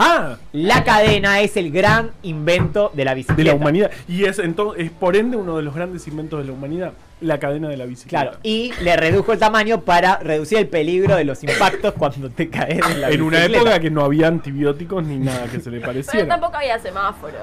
¡Ah! 0.00 0.36
La 0.52 0.84
cadena 0.84 1.40
es 1.40 1.56
el 1.56 1.72
gran 1.72 2.12
invento 2.22 2.92
de 2.94 3.04
la 3.04 3.14
bicicleta. 3.14 3.42
De 3.42 3.48
la 3.48 3.54
humanidad. 3.54 3.90
Y 4.06 4.26
es, 4.26 4.38
entonces, 4.38 4.84
es 4.84 4.90
por 4.92 5.16
ende 5.16 5.36
uno 5.36 5.56
de 5.56 5.64
los 5.64 5.74
grandes 5.74 6.06
inventos 6.06 6.38
de 6.38 6.46
la 6.46 6.52
humanidad. 6.52 6.92
La 7.20 7.38
cadena 7.40 7.68
de 7.68 7.76
la 7.76 7.84
bicicleta. 7.84 8.22
Claro, 8.22 8.38
y 8.44 8.70
le 8.80 8.96
redujo 8.96 9.32
el 9.32 9.40
tamaño 9.40 9.80
para 9.80 10.18
reducir 10.18 10.58
el 10.58 10.68
peligro 10.68 11.16
de 11.16 11.24
los 11.24 11.42
impactos 11.42 11.94
cuando 11.94 12.30
te 12.30 12.48
caes 12.48 12.78
en 12.88 13.00
la 13.00 13.10
en 13.10 13.22
una 13.22 13.38
bicicleta. 13.38 13.60
época 13.62 13.80
que 13.80 13.90
no 13.90 14.04
había 14.04 14.28
antibióticos 14.28 15.02
ni 15.04 15.18
nada 15.18 15.46
que 15.50 15.58
se 15.58 15.68
le 15.68 15.78
Pero 15.78 15.86
pareciera. 15.90 16.28
tampoco 16.28 16.56
había 16.58 16.78
semáforos. 16.78 17.40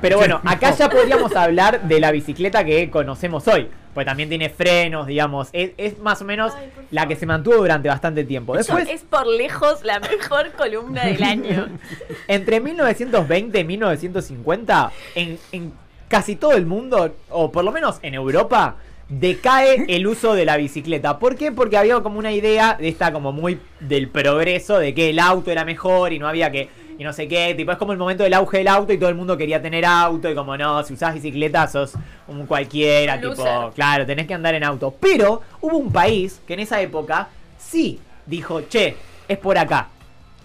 Pero 0.00 0.16
bueno, 0.16 0.40
acá 0.44 0.74
ya 0.74 0.88
podríamos 0.88 1.34
hablar 1.34 1.82
de 1.82 2.00
la 2.00 2.10
bicicleta 2.10 2.64
que 2.64 2.90
conocemos 2.90 3.46
hoy. 3.48 3.68
Pues 3.94 4.06
también 4.06 4.28
tiene 4.28 4.48
frenos, 4.48 5.06
digamos. 5.06 5.48
Es, 5.52 5.72
es 5.76 5.98
más 5.98 6.22
o 6.22 6.24
menos 6.24 6.52
Ay, 6.56 6.70
la 6.90 7.08
que 7.08 7.16
se 7.16 7.26
mantuvo 7.26 7.56
durante 7.56 7.88
bastante 7.88 8.22
tiempo. 8.24 8.56
Después, 8.56 8.88
es 8.88 9.02
por 9.02 9.26
lejos 9.26 9.82
la 9.82 9.98
mejor 9.98 10.52
columna 10.52 11.04
del 11.04 11.22
año. 11.22 11.68
entre 12.28 12.60
1920 12.60 13.58
y 13.58 13.64
1950, 13.64 14.92
en, 15.16 15.38
en 15.50 15.72
casi 16.06 16.36
todo 16.36 16.52
el 16.52 16.66
mundo, 16.66 17.16
o 17.30 17.50
por 17.50 17.64
lo 17.64 17.72
menos 17.72 17.98
en 18.02 18.14
Europa, 18.14 18.76
decae 19.08 19.86
el 19.88 20.06
uso 20.06 20.34
de 20.34 20.44
la 20.44 20.56
bicicleta. 20.56 21.18
¿Por 21.18 21.36
qué? 21.36 21.52
Porque 21.52 21.76
había 21.76 22.00
como 22.00 22.18
una 22.18 22.32
idea 22.32 22.76
de 22.78 22.88
esta 22.88 23.12
como 23.12 23.32
muy 23.32 23.58
del 23.80 24.08
progreso, 24.08 24.78
de 24.78 24.94
que 24.94 25.10
el 25.10 25.18
auto 25.18 25.50
era 25.50 25.64
mejor 25.64 26.12
y 26.12 26.18
no 26.18 26.28
había 26.28 26.50
que... 26.50 26.68
Y 26.98 27.04
no 27.04 27.12
sé 27.12 27.28
qué, 27.28 27.54
tipo, 27.54 27.70
es 27.70 27.78
como 27.78 27.92
el 27.92 27.98
momento 27.98 28.24
del 28.24 28.34
auge 28.34 28.58
del 28.58 28.66
auto 28.68 28.92
y 28.92 28.98
todo 28.98 29.08
el 29.08 29.14
mundo 29.14 29.36
quería 29.36 29.62
tener 29.62 29.84
auto 29.86 30.28
y 30.28 30.34
como 30.34 30.56
no, 30.56 30.82
si 30.82 30.94
usás 30.94 31.14
bicicleta 31.14 31.66
sos 31.68 31.94
un 32.26 32.44
cualquiera, 32.46 33.14
Un 33.14 33.20
tipo, 33.20 33.34
loser. 33.36 33.70
claro, 33.74 34.04
tenés 34.04 34.26
que 34.26 34.34
andar 34.34 34.54
en 34.56 34.64
auto. 34.64 34.92
Pero 35.00 35.42
hubo 35.60 35.76
un 35.76 35.92
país 35.92 36.40
que 36.46 36.54
en 36.54 36.60
esa 36.60 36.80
época 36.80 37.28
sí 37.56 38.00
dijo, 38.26 38.62
che, 38.62 38.96
es 39.28 39.38
por 39.38 39.56
acá. 39.56 39.88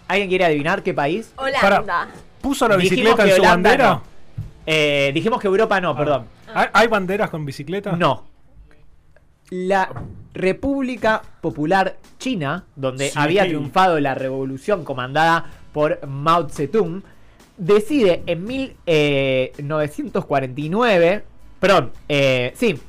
¿Alguien 0.07 0.29
quiere 0.29 0.45
adivinar 0.45 0.83
qué 0.83 0.93
país? 0.93 1.33
Holanda. 1.37 2.09
¿Puso 2.39 2.67
la 2.67 2.75
bicicleta 2.75 3.23
en 3.23 3.29
su 3.35 3.41
Holanda 3.41 3.69
bandera? 3.69 3.89
no. 3.95 4.03
Eh, 4.65 5.11
dijimos 5.13 5.41
que 5.41 5.47
Europa 5.47 5.81
no, 5.81 5.95
perdón. 5.95 6.25
¿Hay, 6.53 6.67
hay 6.71 6.87
banderas 6.87 7.29
con 7.31 7.45
bicicleta? 7.45 7.93
No. 7.93 8.25
La 9.49 9.89
República 10.33 11.21
Popular 11.41 11.97
China, 12.17 12.65
donde 12.75 13.09
Sí. 13.09 13.19
había 13.19 13.43
triunfado 13.43 13.99
la 13.99 14.15
revolución 14.15 14.83
comandada 14.83 15.45
por 15.73 15.99
Mao 16.07 16.47
Zedong, 16.49 17.03
decide 17.57 18.23
en 18.25 18.45
1949, 18.45 21.23
perdón, 21.59 21.91
eh, 22.09 22.51
sí, 22.55 22.79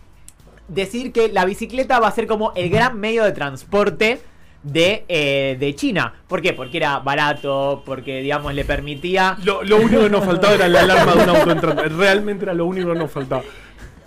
decir 0.68 1.12
que 1.12 1.28
la 1.28 1.44
bicicleta 1.44 2.00
va 2.00 2.08
a 2.08 2.12
ser 2.12 2.26
como 2.26 2.52
el 2.54 2.70
gran 2.70 2.98
medio 2.98 3.24
de 3.24 3.32
transporte 3.32 4.20
de, 4.62 5.04
eh, 5.08 5.56
de 5.60 5.74
China. 5.74 6.14
¿Por 6.26 6.40
qué? 6.40 6.54
Porque 6.54 6.78
era 6.78 6.98
barato, 7.00 7.82
porque, 7.84 8.22
digamos, 8.22 8.54
le 8.54 8.64
permitía... 8.64 9.36
Lo, 9.44 9.62
lo 9.62 9.76
único 9.76 10.02
que 10.02 10.08
nos 10.10 10.24
faltaba 10.24 10.54
era 10.54 10.68
la 10.68 10.80
alarma 10.80 11.14
de 11.14 11.22
un 11.24 11.28
auto 11.36 11.50
entrando. 11.50 11.82
Realmente 11.84 12.44
era 12.44 12.54
lo 12.54 12.64
único 12.66 12.92
que 12.92 12.98
nos 12.98 13.10
faltaba. 13.10 13.42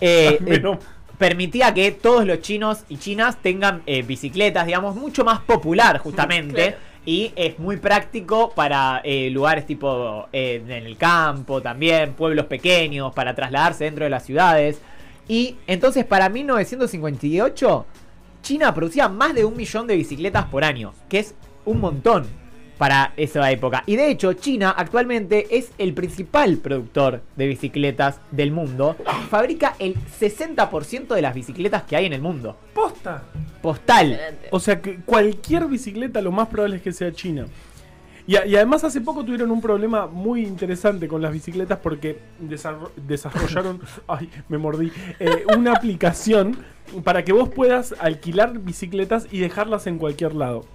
eh, 0.00 0.38
Menos- 0.40 0.78
permitía 1.16 1.72
que 1.74 1.90
todos 1.92 2.24
los 2.26 2.40
chinos 2.40 2.80
y 2.88 2.96
chinas 2.98 3.36
tengan 3.42 3.82
eh, 3.86 4.02
bicicletas, 4.02 4.66
digamos, 4.66 4.94
mucho 4.96 5.24
más 5.24 5.38
popular 5.40 5.98
justamente. 5.98 6.70
Claro. 6.72 6.87
Y 7.08 7.32
es 7.36 7.58
muy 7.58 7.78
práctico 7.78 8.50
para 8.50 9.00
eh, 9.02 9.30
lugares 9.30 9.64
tipo 9.64 10.28
eh, 10.30 10.62
en 10.62 10.70
el 10.70 10.98
campo 10.98 11.62
también, 11.62 12.12
pueblos 12.12 12.44
pequeños, 12.44 13.14
para 13.14 13.34
trasladarse 13.34 13.84
dentro 13.84 14.04
de 14.04 14.10
las 14.10 14.26
ciudades. 14.26 14.82
Y 15.26 15.56
entonces 15.66 16.04
para 16.04 16.28
1958, 16.28 17.86
China 18.42 18.74
producía 18.74 19.08
más 19.08 19.34
de 19.34 19.46
un 19.46 19.56
millón 19.56 19.86
de 19.86 19.96
bicicletas 19.96 20.44
por 20.48 20.64
año, 20.64 20.92
que 21.08 21.20
es 21.20 21.34
un 21.64 21.80
montón 21.80 22.26
para 22.78 23.12
esa 23.16 23.50
época. 23.50 23.82
Y 23.86 23.96
de 23.96 24.08
hecho, 24.10 24.32
China 24.34 24.70
actualmente 24.76 25.58
es 25.58 25.72
el 25.78 25.94
principal 25.94 26.58
productor 26.58 27.22
de 27.36 27.46
bicicletas 27.48 28.20
del 28.30 28.52
mundo. 28.52 28.96
Fabrica 29.28 29.74
el 29.80 29.96
60% 29.96 31.08
de 31.14 31.22
las 31.22 31.34
bicicletas 31.34 31.82
que 31.82 31.96
hay 31.96 32.06
en 32.06 32.12
el 32.12 32.22
mundo. 32.22 32.56
Posta. 32.74 33.24
Postal. 33.60 34.12
Excelente. 34.12 34.48
O 34.52 34.60
sea 34.60 34.80
que 34.80 34.96
cualquier 35.04 35.66
bicicleta 35.66 36.20
lo 36.22 36.30
más 36.32 36.48
probable 36.48 36.76
es 36.76 36.82
que 36.82 36.92
sea 36.92 37.10
china. 37.12 37.46
Y, 38.28 38.36
a- 38.36 38.46
y 38.46 38.54
además 38.56 38.84
hace 38.84 39.00
poco 39.00 39.24
tuvieron 39.24 39.50
un 39.50 39.60
problema 39.62 40.06
muy 40.06 40.42
interesante 40.42 41.08
con 41.08 41.22
las 41.22 41.32
bicicletas 41.32 41.78
porque 41.82 42.18
desarro- 42.40 42.92
desarrollaron, 42.94 43.80
ay, 44.06 44.28
me 44.48 44.58
mordí, 44.58 44.92
eh, 45.18 45.44
una 45.56 45.72
aplicación 45.72 46.58
para 47.04 47.24
que 47.24 47.32
vos 47.32 47.48
puedas 47.48 47.94
alquilar 47.98 48.58
bicicletas 48.58 49.26
y 49.32 49.38
dejarlas 49.40 49.86
en 49.86 49.98
cualquier 49.98 50.34
lado. 50.34 50.66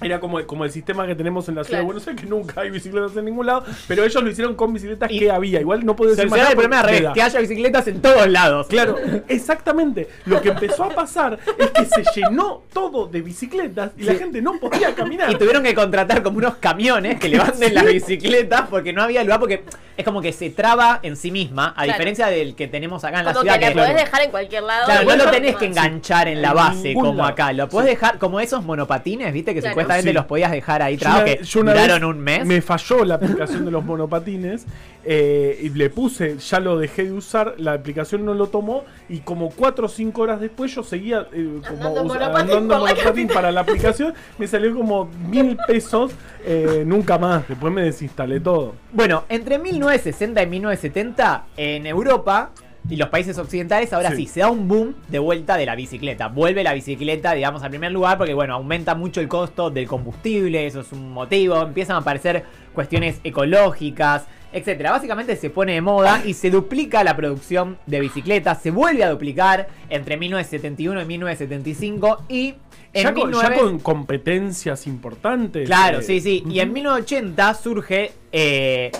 Era 0.00 0.20
como, 0.20 0.44
como 0.46 0.64
el 0.64 0.70
sistema 0.70 1.06
que 1.06 1.14
tenemos 1.14 1.48
en 1.48 1.56
la 1.56 1.64
ciudad 1.64 1.78
de 1.78 1.82
Claro. 1.82 1.86
Buenos 1.86 2.06
Aires, 2.06 2.22
que 2.22 2.28
nunca 2.30 2.60
hay 2.60 2.70
bicicletas 2.70 3.16
en 3.16 3.24
ningún 3.24 3.46
lado, 3.46 3.64
pero 3.88 4.04
ellos 4.04 4.22
lo 4.22 4.30
hicieron 4.30 4.54
con 4.54 4.72
bicicletas 4.72 5.10
Y- 5.10 5.18
que 5.18 5.30
había. 5.30 5.60
Igual 5.60 5.84
no 5.84 5.96
puede 5.96 6.14
ser 6.14 6.28
Solucionar 6.28 6.52
el 6.52 6.56
problema 6.56 6.82
revés, 6.82 7.10
que 7.14 7.22
haya 7.22 7.40
bicicletas 7.40 7.88
en 7.88 8.00
todos 8.00 8.28
lados. 8.28 8.66
Claro, 8.68 8.96
exactamente. 9.26 10.08
Lo 10.26 10.40
que 10.40 10.50
empezó 10.50 10.84
a 10.84 10.90
pasar 10.90 11.38
es 11.58 11.70
que 11.70 11.84
se 11.84 12.04
llenó 12.20 12.62
todo 12.72 13.06
de 13.06 13.22
bicicletas 13.22 13.90
y 13.96 14.02
la 14.04 14.12
Sí. 14.12 14.18
gente 14.18 14.40
no 14.42 14.58
podía 14.60 14.94
caminar. 14.94 15.30
Y 15.32 15.36
tuvieron 15.36 15.62
que 15.62 15.74
contratar 15.74 16.22
como 16.22 16.38
unos 16.38 16.56
camiones 16.56 17.18
que 17.18 17.28
levanten 17.28 17.74
las 17.74 17.84
bicicletas 17.86 18.68
porque 18.68 18.92
no 18.92 19.02
había 19.02 19.22
lugar, 19.24 19.40
porque 19.40 19.64
es 19.98 20.04
como 20.04 20.22
que 20.22 20.32
se 20.32 20.48
traba 20.50 21.00
en 21.02 21.16
sí 21.16 21.30
misma, 21.30 21.70
a 21.70 21.74
Claro. 21.82 21.92
diferencia 21.92 22.26
del 22.28 22.54
que 22.54 22.68
tenemos 22.68 23.04
acá 23.04 23.18
en 23.18 23.24
la 23.26 23.32
Como 23.32 23.42
ciudad. 23.42 23.58
que 23.58 23.64
la 23.66 23.68
que- 23.72 23.78
podés 23.78 23.96
dejar 23.96 24.22
en 24.22 24.30
cualquier 24.30 24.62
lado. 24.62 24.84
Claro, 24.86 25.02
no 25.04 25.16
lo 25.16 25.30
tenés 25.30 25.56
que 25.56 25.66
enganchar 25.66 26.28
en 26.28 26.40
la 26.40 26.52
base 26.52 26.94
como 26.94 27.12
lado. 27.14 27.24
acá. 27.28 27.52
Lo 27.52 27.68
podés 27.68 27.88
Sí. 27.90 27.94
dejar 27.96 28.18
como 28.18 28.38
esos 28.40 28.64
monopatines, 28.64 29.32
viste, 29.32 29.52
que 29.54 29.60
Claro. 29.60 29.72
supuestamente 29.74 30.10
Sí. 30.10 30.14
los 30.14 30.24
podías 30.26 30.50
dejar 30.52 30.82
ahí 30.82 30.96
trabados, 30.96 31.24
que 31.24 31.40
duraron 31.52 32.04
un 32.04 32.18
mes. 32.20 32.46
Me 32.46 32.62
falló 32.62 33.04
la 33.04 33.16
aplicación 33.16 33.64
de 33.64 33.70
los 33.72 33.84
monopatines 33.84 34.64
eh, 35.10 35.58
y 35.62 35.70
le 35.70 35.88
puse, 35.88 36.36
ya 36.36 36.60
lo 36.60 36.76
dejé 36.76 37.04
de 37.04 37.12
usar, 37.12 37.54
la 37.56 37.72
aplicación 37.72 38.26
no 38.26 38.34
lo 38.34 38.48
tomó 38.48 38.84
y 39.08 39.20
como 39.20 39.48
4 39.48 39.86
o 39.86 39.88
5 39.88 40.20
horas 40.20 40.38
después 40.38 40.74
yo 40.74 40.82
seguía 40.82 41.26
eh, 41.32 41.62
como 41.66 41.98
Andando 42.36 42.78
monopatín 42.78 43.26
para 43.26 43.50
la 43.50 43.62
aplicación, 43.62 44.12
me 44.36 44.46
salió 44.46 44.76
como 44.76 45.06
mil 45.06 45.56
pesos, 45.66 46.12
eh, 46.44 46.84
nunca 46.86 47.16
más, 47.16 47.48
después 47.48 47.72
me 47.72 47.84
desinstalé 47.84 48.38
todo. 48.38 48.74
Bueno, 48.92 49.24
entre 49.30 49.58
1960 49.58 50.42
y 50.42 50.46
1970 50.46 51.46
en 51.56 51.86
Europa 51.86 52.50
y 52.90 52.96
los 52.96 53.08
países 53.08 53.38
occidentales 53.38 53.90
ahora 53.94 54.10
sí. 54.10 54.26
Sí. 54.26 54.26
se 54.26 54.40
da 54.40 54.50
un 54.50 54.68
boom 54.68 54.94
de 55.08 55.18
vuelta 55.18 55.56
de 55.56 55.64
la 55.64 55.74
bicicleta. 55.74 56.28
Vuelve 56.28 56.62
la 56.62 56.74
bicicleta, 56.74 57.32
digamos, 57.32 57.62
al 57.62 57.70
primer 57.70 57.92
lugar 57.92 58.18
porque 58.18 58.34
bueno, 58.34 58.52
aumenta 58.52 58.94
mucho 58.94 59.22
el 59.22 59.28
costo 59.28 59.70
del 59.70 59.86
combustible, 59.86 60.66
eso 60.66 60.80
es 60.80 60.92
un 60.92 61.12
motivo, 61.12 61.62
empiezan 61.62 61.96
a 61.96 62.00
aparecer 62.00 62.44
cuestiones 62.74 63.20
ecológicas, 63.24 64.26
etcétera. 64.52 64.92
Básicamente 64.92 65.36
se 65.36 65.50
pone 65.50 65.74
de 65.74 65.80
moda 65.80 66.22
y 66.24 66.34
se 66.34 66.50
duplica 66.50 67.04
la 67.04 67.16
producción 67.16 67.78
de 67.86 68.00
bicicletas, 68.00 68.62
se 68.62 68.70
vuelve 68.70 69.04
a 69.04 69.10
duplicar 69.10 69.68
entre 69.88 70.16
1971 70.16 71.02
y 71.02 71.04
1975 71.04 72.24
y 72.28 72.54
en 72.92 73.02
Ya 73.02 73.14
con, 73.14 73.32
ya 73.32 73.50
19 73.50 73.56
con 73.56 73.78
competencias 73.80 74.86
importantes. 74.86 75.66
Claro, 75.66 75.98
eh, 75.98 76.02
sí, 76.02 76.20
sí. 76.20 76.42
Y 76.48 76.60
en 76.60 76.72
1980 76.72 77.54
surge 77.54 78.12
eh, 78.32 78.90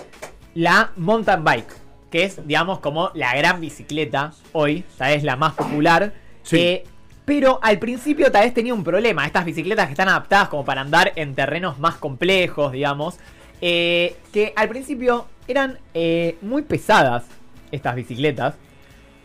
la 0.53 0.91
mountain 0.95 1.43
bike, 1.43 1.73
que 2.11 2.23
es, 2.23 2.45
digamos, 2.47 2.79
como 2.79 3.11
la 3.15 3.35
gran 3.35 3.59
bicicleta 3.59 4.33
hoy, 4.51 4.83
tal 4.97 5.13
vez 5.13 5.23
la 5.23 5.35
más 5.35 5.53
popular. 5.53 6.13
Sí. 6.43 6.57
Eh, 6.57 6.83
pero 7.25 7.59
al 7.61 7.77
principio 7.77 8.31
tal 8.31 8.43
vez 8.45 8.53
tenía 8.55 8.73
un 8.73 8.83
problema. 8.83 9.23
Estas 9.25 9.45
bicicletas 9.45 9.85
que 9.85 9.91
están 9.91 10.09
adaptadas 10.09 10.49
como 10.49 10.65
para 10.65 10.81
andar 10.81 11.13
en 11.15 11.35
terrenos 11.35 11.77
más 11.77 11.95
complejos, 11.95 12.71
digamos. 12.71 13.19
eh, 13.61 14.15
que 14.31 14.53
al 14.55 14.69
principio 14.69 15.27
eran 15.51 15.77
eh, 15.93 16.37
muy 16.41 16.61
pesadas 16.61 17.23
estas 17.71 17.95
bicicletas. 17.95 18.55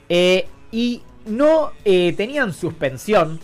eh, 0.09 0.47
y 0.73 1.02
no 1.26 1.71
eh, 1.85 2.12
tenían 2.16 2.52
suspensión. 2.52 3.38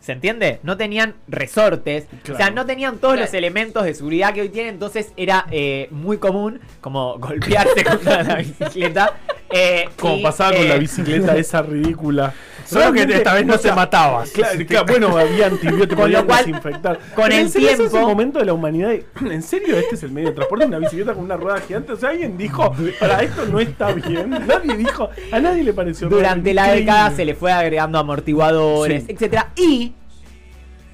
¿Se 0.00 0.12
entiende? 0.12 0.58
No 0.64 0.76
tenían 0.76 1.14
resortes. 1.28 2.06
O 2.32 2.36
sea, 2.36 2.50
no 2.50 2.66
tenían 2.66 2.98
todos 2.98 3.14
Claro. 3.14 3.26
los 3.26 3.34
elementos 3.34 3.84
de 3.84 3.94
seguridad 3.94 4.34
que 4.34 4.42
hoy 4.42 4.48
tienen. 4.50 4.74
Entonces 4.74 5.12
era 5.16 5.46
eh, 5.50 5.88
muy 5.90 6.18
común 6.18 6.60
como 6.80 7.18
golpearse 7.18 7.84
contra 7.88 8.22
la 8.24 8.34
bicicleta. 8.36 9.14
eh, 9.50 9.88
Como 9.98 10.18
y, 10.18 10.22
pasaba 10.22 10.54
con 10.56 10.68
la 10.68 10.76
bicicleta 10.76 11.36
esa 11.36 11.62
ridícula. 11.62 12.34
Solo 12.66 12.92
que 12.92 13.02
esta 13.02 13.34
vez 13.34 13.46
no 13.46 13.54
o 13.54 13.58
sea, 13.58 13.74
matabas. 13.74 14.30
Claro, 14.30 14.58
claro, 14.66 14.86
bueno, 14.86 15.16
había 15.18 15.46
antibióticos, 15.46 15.96
Con 16.02 16.12
lo 16.12 16.26
cual, 16.26 16.44
desinfectar. 16.46 16.98
con 17.14 17.24
Pero 17.24 17.34
el 17.36 17.40
en 17.42 17.50
serio, 17.50 17.68
ese 17.70 17.84
es 17.84 17.90
tiempo- 17.90 17.98
el 18.08 18.12
momento 18.14 18.38
de 18.38 18.44
la 18.44 18.52
humanidad. 18.52 18.92
¿En 19.30 19.42
serio 19.42 19.76
este 19.76 19.94
es 19.94 20.02
el 20.02 20.10
medio 20.12 20.28
de 20.28 20.34
transporte? 20.34 20.66
¿Una 20.66 20.78
bicicleta 20.78 21.14
con 21.14 21.24
una 21.24 21.36
rueda 21.36 21.60
gigante? 21.60 21.92
O 21.92 21.96
sea, 21.96 22.10
alguien 22.10 22.36
dijo, 22.38 22.74
para 23.00 23.22
esto 23.22 23.46
no 23.46 23.60
está 23.60 23.92
bien. 23.92 24.30
Nadie 24.46 24.76
dijo, 24.76 25.10
a 25.30 25.38
nadie 25.40 25.62
le 25.64 25.72
pareció 25.72 26.08
Durante 26.08 26.54
la 26.54 26.62
increíble. 26.66 26.92
década 26.92 27.10
se 27.16 27.24
le 27.24 27.34
fue 27.34 27.52
agregando 27.52 27.98
amortiguadores, 27.98 29.04
Sí. 29.04 29.12
etcétera 29.12 29.48
Y 29.56 29.92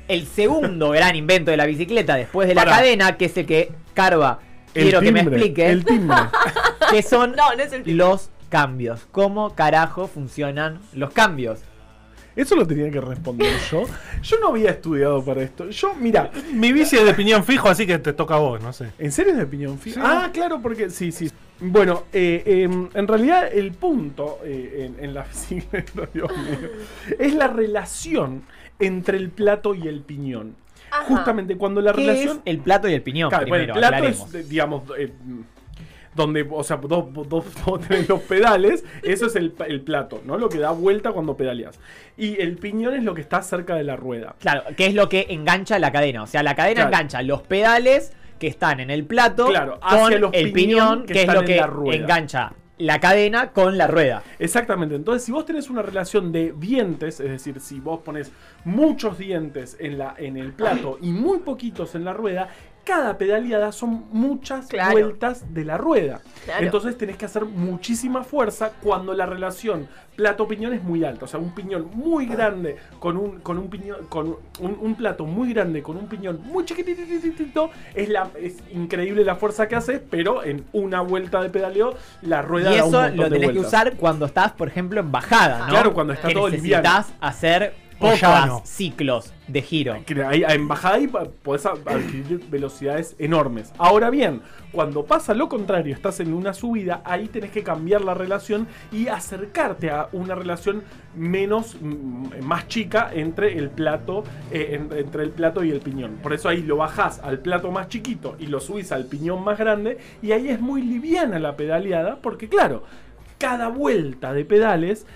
el 0.09 0.27
segundo 0.27 0.91
gran 0.93 1.17
invento 1.17 1.51
de 1.51 1.57
la 1.57 1.67
bicicleta 1.67 2.17
después 2.17 2.49
de 2.49 2.55
la 2.55 2.63
Pará. 2.65 2.77
cadena, 2.79 3.17
que 3.17 3.27
es 3.27 3.37
el 3.37 3.47
que 3.47 3.73
Carva 3.95 4.39
El 4.75 4.85
quiero 4.85 5.01
que 5.01 5.13
me 5.13 5.21
explique, 5.21 5.67
El 5.69 5.85
timbre. 5.85 6.17
que 6.91 7.03
son 7.03 7.33
No, 7.37 7.55
no 7.55 7.63
es 7.63 7.73
el 7.73 7.83
timbre. 7.83 7.95
los 7.95 8.31
cambios. 8.49 9.07
¿Cómo 9.13 9.55
carajo 9.55 10.07
funcionan 10.09 10.81
los 10.93 11.11
cambios? 11.13 11.61
Eso 12.37 12.55
lo 12.55 12.67
tenía 12.67 12.89
que 12.91 13.01
responder 13.01 13.53
yo. 13.71 13.85
Yo 14.23 14.37
no 14.41 14.49
había 14.49 14.71
estudiado 14.71 15.25
para 15.25 15.43
esto. 15.43 15.71
Yo, 15.71 15.95
mira, 15.95 16.31
Mi 16.53 16.73
bici 16.73 16.97
es 16.97 17.05
de 17.05 17.15
piñón 17.15 17.43
fijo, 17.45 17.69
así 17.69 17.87
que 17.87 17.99
te 17.99 18.13
toca 18.13 18.35
a 18.35 18.39
vos, 18.39 18.63
no 18.63 18.73
sé. 18.73 18.91
¿En 18.99 19.11
serio 19.11 19.33
es 19.33 19.39
de 19.39 19.45
opinión 19.45 19.79
fija? 19.79 20.01
Sí. 20.01 20.07
Ah, 20.09 20.31
claro, 20.33 20.61
porque 20.63 20.89
sí, 20.91 21.11
sí. 21.11 21.31
Bueno, 21.61 22.05
eh, 22.13 22.43
eh, 22.47 22.69
en 22.95 23.09
realidad 23.09 23.49
el 23.53 23.73
punto 23.73 24.39
eh, 24.45 24.87
en, 24.97 25.05
en 25.05 25.15
la 25.15 25.25
bicicleta, 25.25 26.09
Dios 26.15 26.31
mío, 26.31 26.69
es 27.19 27.35
la 27.35 27.49
relación 27.49 28.43
entre 28.79 29.19
el 29.19 29.31
plato 29.31 29.75
y 29.75 29.89
el 29.89 30.03
piñón. 30.03 30.55
Ajá. 30.93 31.05
Justamente 31.07 31.57
cuando 31.57 31.81
la 31.81 31.93
¿Qué 31.93 32.03
relación... 32.03 32.37
es 32.37 32.43
el 32.45 32.59
plato 32.61 32.89
y 32.89 32.95
el 32.95 33.03
piñón? 33.03 33.31
Claro, 33.31 33.47
bueno, 33.49 33.65
primero, 33.65 33.75
el 33.75 33.79
plato 33.81 33.97
aclaremos. 33.97 34.27
es, 34.27 34.33
de- 34.33 34.45
digamos, 34.45 34.83
eh, 34.97 35.13
donde, 36.15 36.47
o 36.51 36.65
sea, 36.65 36.77
dos, 36.79 37.07
dos, 37.29 37.45
dos 37.67 37.81
tenés 37.87 38.09
los 38.09 38.21
pedales, 38.21 38.85
eso 39.03 39.27
es 39.27 39.37
el, 39.37 39.55
el 39.67 39.81
plato, 39.83 40.21
¿no? 40.25 40.39
Lo 40.39 40.49
que 40.49 40.59
da 40.59 40.71
vuelta 40.71 41.13
cuando 41.13 41.37
pedaleas. 41.37 41.79
Y 42.17 42.41
el 42.41 42.57
piñón 42.57 42.95
es 42.95 43.05
lo 43.05 43.15
que 43.15 43.21
está 43.21 43.43
cerca 43.43 43.75
de 43.77 43.85
la 43.85 43.97
rueda. 43.97 44.35
Claro, 44.41 44.63
que 44.77 44.87
es 44.87 44.95
lo 44.95 45.09
que 45.09 45.27
engancha 45.31 45.79
la 45.79 45.93
cadena. 45.93 46.23
O 46.23 46.27
sea, 46.27 46.43
la 46.43 46.55
cadena 46.55 46.83
Claro. 46.83 46.89
engancha 46.89 47.23
los 47.23 47.43
pedales 47.43 48.13
que 48.39 48.47
están 48.47 48.81
en 48.81 48.91
el 48.91 49.05
plato 49.05 49.47
Claro, 49.47 49.81
con 49.81 50.21
los 50.21 50.33
el 50.33 50.53
piñón 50.53 51.07
que 51.07 51.13
que, 51.13 51.23
es 51.23 51.35
lo 51.35 51.45
que 51.45 51.61
engancha 51.93 52.53
la 52.79 53.01
cadena 53.01 53.51
con 53.51 53.77
la 53.77 53.87
rueda. 53.87 54.23
Exactamente, 54.39 54.95
entonces 54.95 55.25
si 55.25 55.33
vos 55.33 55.45
tenés 55.45 55.69
una 55.69 55.83
relación 55.83 56.33
de 56.33 56.55
dientes, 56.57 57.21
es 57.21 57.29
decir, 57.31 57.61
si 57.61 57.81
vos 57.81 58.01
pones 58.05 58.31
muchos 58.65 59.19
dientes 59.19 59.77
en, 59.81 59.99
la, 59.99 60.15
en 60.17 60.37
el 60.37 60.53
plato 60.53 60.99
y 61.03 61.11
muy 61.11 61.39
poquitos 61.39 61.95
en 61.95 62.05
la 62.05 62.13
rueda, 62.13 62.49
cada 62.89 63.19
pedaleada 63.19 63.71
son 63.71 64.07
muchas 64.13 64.67
Claro. 64.69 64.93
vueltas 64.93 65.53
de 65.53 65.63
la 65.67 65.77
rueda. 65.77 66.23
Claro. 66.47 66.65
Entonces 66.65 66.97
tenés 66.97 67.19
que 67.19 67.27
hacer 67.27 67.45
muchísima 67.45 68.25
fuerza 68.25 68.73
cuando 68.83 69.13
la 69.13 69.27
relación 69.27 69.87
plato-piñón 70.17 70.73
es 70.73 70.83
muy 70.83 71.05
alta. 71.05 71.27
O 71.27 71.29
sea, 71.29 71.39
un 71.39 71.55
piñón 71.55 71.91
muy 71.93 72.25
grande 72.27 72.77
con 72.99 73.19
un, 73.19 73.41
con 73.41 73.59
un 73.59 73.69
piñón, 73.69 74.07
con 74.09 74.37
un, 74.59 74.79
un 74.81 74.95
plato 74.95 75.27
muy 75.27 75.53
grande 75.53 75.83
con 75.83 75.99
un 75.99 76.09
piñón 76.09 76.41
muy 76.43 76.65
chiquititito, 76.65 77.71
es, 77.95 78.09
la, 78.09 78.31
es 78.41 78.57
increíble 78.73 79.23
la 79.23 79.37
fuerza 79.37 79.69
que 79.69 79.77
hace, 79.77 79.99
pero 79.99 80.43
en 80.43 80.65
una 80.73 81.03
vuelta 81.03 81.43
de 81.43 81.51
pedaleo 81.51 81.95
la 82.23 82.41
rueda 82.41 82.73
Y 82.73 82.79
da 82.79 82.85
un 82.85 82.89
eso 82.89 83.01
montón 83.03 83.17
lo 83.19 83.29
tenés 83.29 83.51
que 83.51 83.59
usar 83.61 83.97
cuando 83.97 84.25
estás, 84.25 84.53
por 84.53 84.67
ejemplo, 84.67 84.99
en 84.99 85.13
bajada, 85.13 85.59
¿no? 85.61 85.69
Claro, 85.69 85.93
cuando 85.93 86.15
está 86.15 86.29
que 86.29 86.35
todo 86.35 86.49
necesitas 86.49 87.13
hacer 87.21 87.75
llano. 88.01 88.63
ciclos 88.65 89.33
de 89.49 89.63
giro. 89.63 89.95
Hay- 90.29 90.45
en 90.47 90.69
bajada 90.69 90.99
y 91.01 91.07
podés 91.09 91.67
adquirir 91.67 92.41
velocidades 92.51 93.17
enormes. 93.19 93.73
Ahora 93.79 94.11
bien, 94.11 94.41
cuando 94.73 95.05
pasa 95.05 95.35
lo 95.35 95.49
contrario, 95.49 95.95
estás 95.95 96.21
en 96.21 96.33
una 96.35 96.53
subida, 96.53 97.01
ahí 97.05 97.27
tenés 97.29 97.51
que 97.51 97.63
cambiar 97.63 98.03
la 98.03 98.15
relación 98.15 98.69
y 98.93 99.09
acercarte 99.09 99.91
a 99.91 100.09
una 100.13 100.35
relación 100.35 100.83
menos, 101.17 101.77
más 102.43 102.69
chica 102.69 103.11
entre 103.13 103.57
el 103.59 103.71
plato, 103.71 104.23
eh, 104.53 104.79
en- 104.79 104.97
entre 104.97 105.23
el 105.25 105.31
plato 105.31 105.65
y 105.65 105.71
el 105.71 105.81
piñón. 105.81 106.19
Por 106.23 106.33
eso 106.35 106.49
ahí 106.49 106.63
lo 106.63 106.77
bajás 106.77 107.19
al 107.21 107.39
plato 107.41 107.71
más 107.73 107.89
chiquito 107.89 108.37
y 108.39 108.47
lo 108.47 108.61
subís 108.61 108.93
al 108.93 109.07
piñón 109.07 109.43
más 109.43 109.59
grande 109.59 109.99
y 110.23 110.33
ahí 110.33 110.49
es 110.51 110.61
muy 110.61 110.83
liviana 110.83 111.39
la 111.39 111.57
pedaleada 111.57 112.17
porque 112.23 112.49
claro, 112.49 112.85
cada 113.39 113.69
vuelta 113.69 114.33
de 114.33 114.45
pedales 114.45 115.07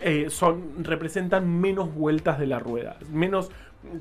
eh, 0.00 0.26
son, 0.30 0.84
representan 0.84 1.60
menos 1.60 1.94
vueltas 1.94 2.38
de 2.38 2.46
la 2.46 2.58
rueda. 2.58 2.96
Menos. 3.12 3.50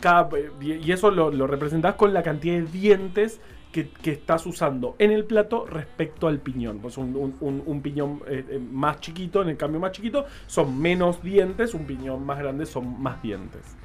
Cada, 0.02 0.30
y 0.62 0.92
eso 0.92 1.10
lo, 1.10 1.32
lo 1.32 1.48
representás 1.48 1.96
con 1.96 2.14
la 2.14 2.22
cantidad 2.22 2.56
de 2.56 2.64
dientes 2.64 3.40
que, 3.72 3.90
que 3.90 4.12
estás 4.12 4.46
usando 4.46 4.96
en 5.00 5.12
el 5.12 5.24
plato 5.24 5.66
respecto 5.66 6.28
al 6.28 6.40
piñón. 6.40 6.80
Pues 6.80 6.98
un- 6.98 7.36
un 7.40 7.82
piñón 7.82 8.22
eh, 8.28 8.44
eh, 8.50 8.60
más 8.60 9.00
chiquito, 9.00 9.42
en 9.42 9.50
el 9.50 9.58
cambio 9.58 9.80
más 9.80 9.94
chiquito, 9.94 10.26
son 10.48 10.78
menos 10.78 11.24
dientes, 11.24 11.74
un 11.74 11.86
piñón 11.86 12.26
más 12.26 12.40
grande 12.40 12.66
son 12.66 13.02
más 13.02 13.22
dientes. 13.22 13.78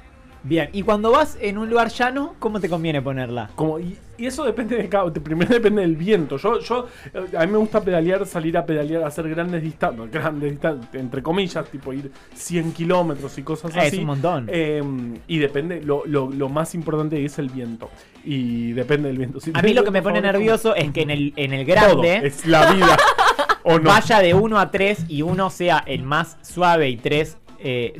Bien, 0.47 0.69
y 0.73 0.83
cuando 0.83 1.09
vas 1.09 1.39
en 1.41 1.57
un 1.57 1.67
lugar 1.67 1.89
llano, 1.89 2.35
¿cómo 2.37 2.59
te 2.59 2.69
conviene 2.69 3.01
ponerla? 3.01 3.49
Como, 3.55 3.79
y, 3.79 3.97
y 4.15 4.27
eso 4.27 4.45
depende 4.45 4.75
de 4.77 4.87
cada. 4.87 5.11
Primero 5.11 5.51
depende 5.51 5.81
del 5.81 5.95
viento. 5.95 6.37
Yo, 6.37 6.59
yo, 6.59 6.85
eh, 7.15 7.35
a 7.35 7.47
mí 7.47 7.51
me 7.51 7.57
gusta 7.57 7.81
pedalear, 7.81 8.27
salir 8.27 8.55
a 8.55 8.63
pedalear, 8.63 9.03
hacer 9.03 9.27
grandes 9.27 9.63
distancias, 9.63 10.11
grandes 10.11 10.51
distancias, 10.51 10.93
entre 10.93 11.23
comillas, 11.23 11.67
tipo 11.71 11.91
ir 11.93 12.11
100 12.35 12.73
kilómetros 12.73 13.35
y 13.39 13.41
cosas 13.41 13.71
Ah, 13.75 13.85
es 13.85 13.93
así. 13.93 14.01
un 14.01 14.05
montón. 14.05 14.47
Eh, 14.51 14.83
y 15.25 15.39
depende, 15.39 15.81
lo, 15.81 16.05
lo, 16.05 16.29
lo 16.29 16.47
más 16.47 16.75
importante 16.75 17.25
es 17.25 17.39
el 17.39 17.49
viento. 17.49 17.89
Y 18.23 18.73
depende 18.73 19.07
del 19.07 19.17
viento. 19.17 19.39
Si 19.39 19.51
A 19.51 19.63
mí 19.63 19.73
lo 19.73 19.83
que 19.83 19.89
me 19.89 20.03
pone 20.03 20.21
nervioso 20.21 20.75
es 20.75 20.91
que 20.91 21.01
en 21.01 21.09
el, 21.09 21.33
en 21.37 21.53
el 21.53 21.65
todo, 21.65 21.75
grande 22.01 22.27
es 22.27 22.45
la 22.45 22.71
vida. 22.71 22.97
o 23.63 23.79
no. 23.79 23.89
vaya 23.89 24.19
de 24.19 24.35
1 24.35 24.59
a 24.59 24.69
3 24.69 25.05
y 25.07 25.23
uno 25.23 25.49
sea 25.49 25.83
el 25.87 26.03
más 26.03 26.37
suave 26.43 26.87
y 26.89 26.97
3... 26.97 27.37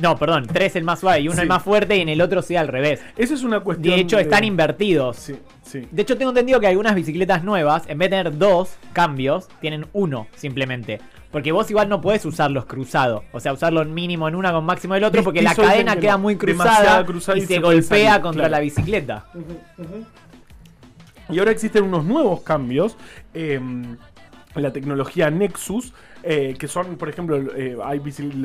no, 0.00 0.16
perdón, 0.16 0.46
3 0.52 0.76
el 0.76 0.84
más 0.84 1.00
suave 1.00 1.20
y 1.20 1.28
uno 1.28 1.36
Sí. 1.36 1.42
el 1.42 1.48
más 1.48 1.62
fuerte 1.62 1.96
y 1.96 2.00
en 2.00 2.08
el 2.08 2.20
otro 2.20 2.42
sea 2.42 2.60
al 2.60 2.68
revés. 2.68 3.00
Eso 3.16 3.34
es 3.34 3.42
una 3.42 3.60
cuestión. 3.60 3.94
De 3.94 4.00
hecho, 4.00 4.18
están 4.18 4.44
invertidos. 4.44 5.16
Sí, 5.16 5.36
sí. 5.62 5.86
De 5.90 6.02
hecho, 6.02 6.16
tengo 6.16 6.30
entendido 6.30 6.60
que 6.60 6.66
algunas 6.66 6.94
bicicletas 6.94 7.44
nuevas, 7.44 7.84
en 7.88 7.98
vez 7.98 8.10
de 8.10 8.16
tener 8.18 8.38
dos 8.38 8.76
cambios, 8.92 9.48
tienen 9.60 9.86
uno 9.92 10.26
simplemente. 10.36 11.00
Porque 11.32 11.52
vos 11.52 11.68
igual 11.70 11.88
no 11.88 12.00
podés 12.00 12.24
usarlos 12.24 12.64
cruzados. 12.64 13.22
O 13.32 13.40
sea, 13.40 13.52
usarlo 13.52 13.84
mínimo 13.84 14.26
en 14.28 14.36
una 14.36 14.52
con 14.52 14.64
máximo 14.64 14.94
del 14.94 15.04
otro, 15.04 15.22
porque 15.22 15.42
la 15.42 15.54
cadena 15.54 15.94
que 15.94 16.02
queda 16.02 16.16
muy 16.16 16.36
cruzada, 16.36 17.04
cruzada 17.04 17.36
y, 17.38 17.42
y 17.42 17.46
se, 17.46 17.58
golpea 17.58 17.82
salir, 18.12 18.22
contra 18.22 18.42
claro. 18.42 18.52
la 18.52 18.60
bicicleta. 18.60 19.26
Y 21.28 21.38
ahora 21.38 21.50
existen 21.50 21.84
unos 21.84 22.04
nuevos 22.04 22.42
cambios. 22.42 22.96
eh, 23.34 23.60
la 24.54 24.72
tecnología 24.72 25.30
Nexus. 25.30 25.92
Eh, 26.28 26.56
que 26.58 26.66
son, 26.66 26.96
por 26.96 27.08
ejemplo, 27.08 27.36
eh, 27.56 27.76
hay 27.84 28.00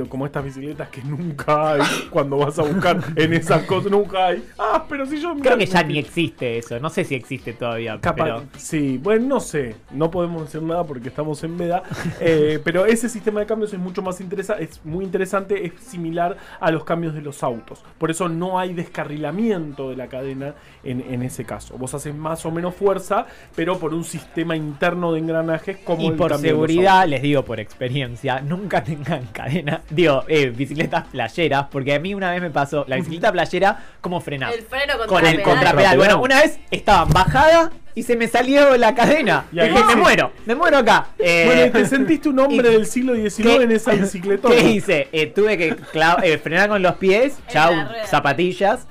como 0.07 0.27
estas 0.27 0.43
bicicletas 0.43 0.89
que 0.89 1.01
nunca 1.01 1.73
hay 1.73 1.81
cuando 2.11 2.37
vas 2.37 2.59
a 2.59 2.61
buscar 2.61 2.99
en 3.15 3.33
esas 3.33 3.63
cosas, 3.63 3.91
nunca 3.91 4.27
hay. 4.27 4.43
Ah, 4.59 4.85
pero 4.87 5.03
si 5.07 5.19
yo 5.19 5.35
Creo 5.41 5.57
que 5.57 5.65
ya 5.65 5.81
ni 5.81 5.97
existe 5.97 6.59
eso. 6.59 6.79
No 6.79 6.91
sé 6.91 7.03
si 7.03 7.15
existe 7.15 7.53
todavía. 7.53 7.99
Capaz, 7.99 8.23
pero... 8.23 8.43
sí, 8.55 8.99
bueno, 9.01 9.25
no 9.25 9.39
sé, 9.39 9.75
no 9.91 10.11
podemos 10.11 10.43
decir 10.43 10.61
nada 10.61 10.85
porque 10.85 11.09
estamos 11.09 11.43
en 11.43 11.57
veda, 11.57 11.81
eh, 12.19 12.59
pero 12.63 12.85
ese 12.85 13.09
sistema 13.09 13.39
de 13.39 13.47
cambios 13.47 13.73
es 13.73 13.79
mucho 13.79 14.03
más 14.03 14.21
interesante, 14.21 14.63
es 14.63 14.85
muy 14.85 15.03
interesante, 15.03 15.65
es 15.65 15.73
similar 15.81 16.37
a 16.59 16.69
los 16.69 16.83
cambios 16.83 17.15
de 17.15 17.21
los 17.21 17.41
autos. 17.41 17.83
Por 17.97 18.11
eso 18.11 18.29
no 18.29 18.59
hay 18.59 18.73
descarrilamiento 18.73 19.89
de 19.89 19.95
la 19.95 20.07
cadena 20.07 20.53
en, 20.83 21.01
en 21.01 21.23
ese 21.23 21.45
caso. 21.45 21.77
Vos 21.79 21.95
haces 21.95 22.13
más 22.13 22.45
o 22.45 22.51
menos 22.51 22.75
fuerza, 22.75 23.25
pero 23.55 23.79
por 23.79 23.93
un 23.95 24.03
sistema 24.03 24.55
interno 24.55 25.13
de 25.13 25.19
engranajes 25.19 25.77
como 25.77 26.03
Y 26.03 26.07
el 26.07 26.15
por 26.15 26.37
seguridad, 26.37 27.07
les 27.07 27.21
digo 27.23 27.43
por 27.43 27.59
experiencia, 27.71 28.41
nunca 28.41 28.83
tengan 28.83 29.25
cadena, 29.27 29.81
digo, 29.89 30.23
eh, 30.27 30.49
bicicletas 30.49 31.05
playeras, 31.07 31.67
porque 31.71 31.95
a 31.95 31.99
mí 31.99 32.13
una 32.13 32.31
vez 32.31 32.41
me 32.41 32.49
pasó 32.51 32.85
la 32.87 32.97
bicicleta 32.97 33.31
playera, 33.31 33.77
¿cómo 34.01 34.19
frenás? 34.21 34.53
El 34.53 34.61
freno 34.63 34.97
contra 34.97 35.07
Con 35.07 35.25
el 35.25 35.35
pedal. 35.37 35.43
contrapedal. 35.49 35.97
Bueno, 35.97 36.21
una 36.21 36.41
vez 36.41 36.59
estaba 36.69 37.05
bajada 37.05 37.71
y 37.95 38.03
se 38.03 38.15
me 38.15 38.27
salió 38.27 38.77
la 38.77 38.93
cadena. 38.95 39.45
Y 39.51 39.57
Y 39.57 39.59
ahí 39.61 39.69
dije, 39.69 39.83
me 39.85 39.95
muero, 39.95 40.31
me 40.45 40.55
muero 40.55 40.77
acá. 40.77 41.07
Eh, 41.17 41.43
Bueno, 41.45 41.65
y 41.65 41.69
te 41.71 41.85
sentiste 41.85 42.29
un 42.29 42.39
hombre 42.39 42.69
y- 42.69 42.73
del 42.73 42.85
siglo 42.85 43.15
XIX 43.15 43.35
¿Qué- 43.57 43.63
en 43.63 43.71
esa 43.71 43.91
bicicleta. 43.93 44.49
¿Qué 44.49 44.61
hice? 44.69 45.07
Eh, 45.11 45.27
tuve 45.27 45.57
que 45.57 45.75
eh, 46.23 46.37
frenar 46.37 46.69
con 46.69 46.81
los 46.81 46.95
pies, 46.95 47.37
En 47.47 47.53
chau, 47.53 47.73
zapatillas. 48.05 48.87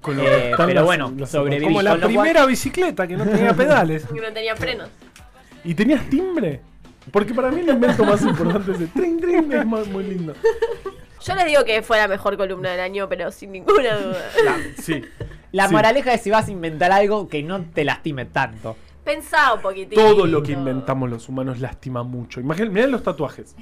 Con 0.00 0.20
Eh, 0.20 0.22
que 0.22 0.54
pero 0.56 0.74
las- 0.74 0.84
bueno, 0.84 1.12
las- 1.16 1.30
sobreviví. 1.30 1.64
Como 1.64 1.82
la 1.82 1.96
primera 1.96 2.46
bicicleta 2.46 3.06
que 3.08 3.16
no 3.16 3.24
tenía 3.24 3.54
pedales. 3.54 4.04
Y 4.14 4.20
no 4.20 4.32
tenía 4.32 4.54
frenos. 4.54 4.88
¿Y 5.64 5.74
tenías 5.74 6.08
timbre? 6.08 6.60
Porque 7.12 7.34
para 7.34 7.50
mí 7.50 7.60
el 7.60 7.68
invento 7.68 8.04
más 8.04 8.22
importante 8.22 8.72
es 8.72 8.80
el 8.80 8.90
trin 8.92 9.20
trin, 9.20 9.52
es 9.52 9.66
más- 9.66 9.86
muy 9.88 10.04
lindo. 10.04 10.34
Yo 11.24 11.34
les 11.34 11.46
digo 11.46 11.64
que 11.64 11.82
fue 11.82 11.98
la 11.98 12.08
mejor 12.08 12.36
columna 12.36 12.70
del 12.70 12.80
año, 12.80 13.08
pero 13.08 13.30
sin 13.32 13.52
ninguna 13.52 13.96
duda. 13.98 14.22
Sí. 14.80 15.02
La 15.52 15.66
Sí. 15.68 15.74
moraleja 15.74 16.12
es 16.14 16.20
si 16.22 16.30
vas 16.30 16.48
a 16.48 16.50
inventar 16.50 16.92
algo 16.92 17.28
que 17.28 17.42
no 17.42 17.62
te 17.64 17.84
lastime 17.84 18.24
tanto. 18.26 18.76
Pensá 19.04 19.54
un 19.54 19.62
poquitito. 19.62 20.00
Todo 20.00 20.26
lo 20.26 20.42
que 20.42 20.52
inventamos 20.52 21.08
los 21.08 21.28
humanos 21.30 21.60
lastima 21.60 22.02
mucho. 22.02 22.40
Imagínate, 22.40 22.72
mirá 22.72 22.86
los 22.86 23.02
tatuajes. 23.02 23.56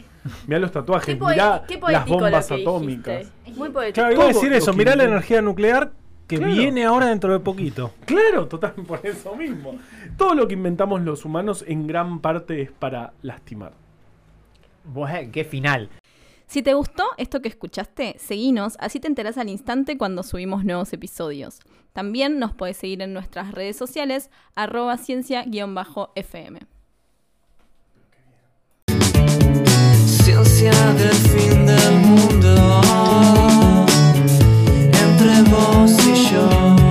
Mirá 0.49 0.59
los 0.59 0.71
Qué, 0.71 0.75
tatuajes, 0.81 1.21
mirá 1.21 1.63
las 1.93 2.07
bombas 2.07 2.51
atómicas. 2.51 3.19
dijiste. 3.21 3.53
Muy 3.59 3.69
poético. 3.71 3.95
Claro, 3.95 4.13
iba 4.13 4.25
a 4.25 4.29
decir 4.29 4.53
eso. 4.53 4.73
Mirá 4.73 4.97
la 4.97 5.05
energía 5.05 5.41
nuclear 5.41 5.93
que 6.27 6.39
viene 6.39 6.85
ahora 6.85 7.07
dentro 7.07 7.33
de 7.33 7.41
poquito. 7.41 7.93
Claro, 8.05 8.47
total, 8.47 8.73
por 8.87 9.05
eso 9.07 9.37
mismo. 9.37 9.79
Todo 10.17 10.35
lo 10.35 10.49
que 10.49 10.55
inventamos 10.55 11.03
los 11.03 11.25
humanos 11.25 11.65
en 11.67 11.87
gran 11.87 12.21
parte 12.21 12.63
es 12.63 12.71
para 12.73 13.13
lastimar. 13.23 13.73
Eh, 15.09 15.31
¡Qué 15.33 15.45
final! 15.45 15.89
Si 16.47 16.63
te 16.63 16.75
gustó 16.75 17.05
esto 17.17 17.43
que 17.43 17.49
escuchaste, 17.49 18.17
seguinos, 18.19 18.77
así 18.79 19.01
te 19.01 19.09
enterás 19.09 19.37
al 19.37 19.49
instante 19.49 19.99
cuando 19.99 20.23
subimos 20.23 20.65
nuevos 20.65 20.93
episodios. 20.93 21.59
También 21.93 22.39
nos 22.39 22.55
podés 22.55 22.77
seguir 22.77 23.03
en 23.03 23.13
nuestras 23.13 23.51
redes 23.53 23.77
sociales, 23.77 24.31
arroba 24.55 24.97
ciencia-fm. 24.97 26.61
Ciencia 30.07 30.73
del 30.93 31.15
fin 31.15 31.67
del 31.67 31.95
mundo, 32.01 32.83
entre 34.93 35.43
vos. 35.51 35.86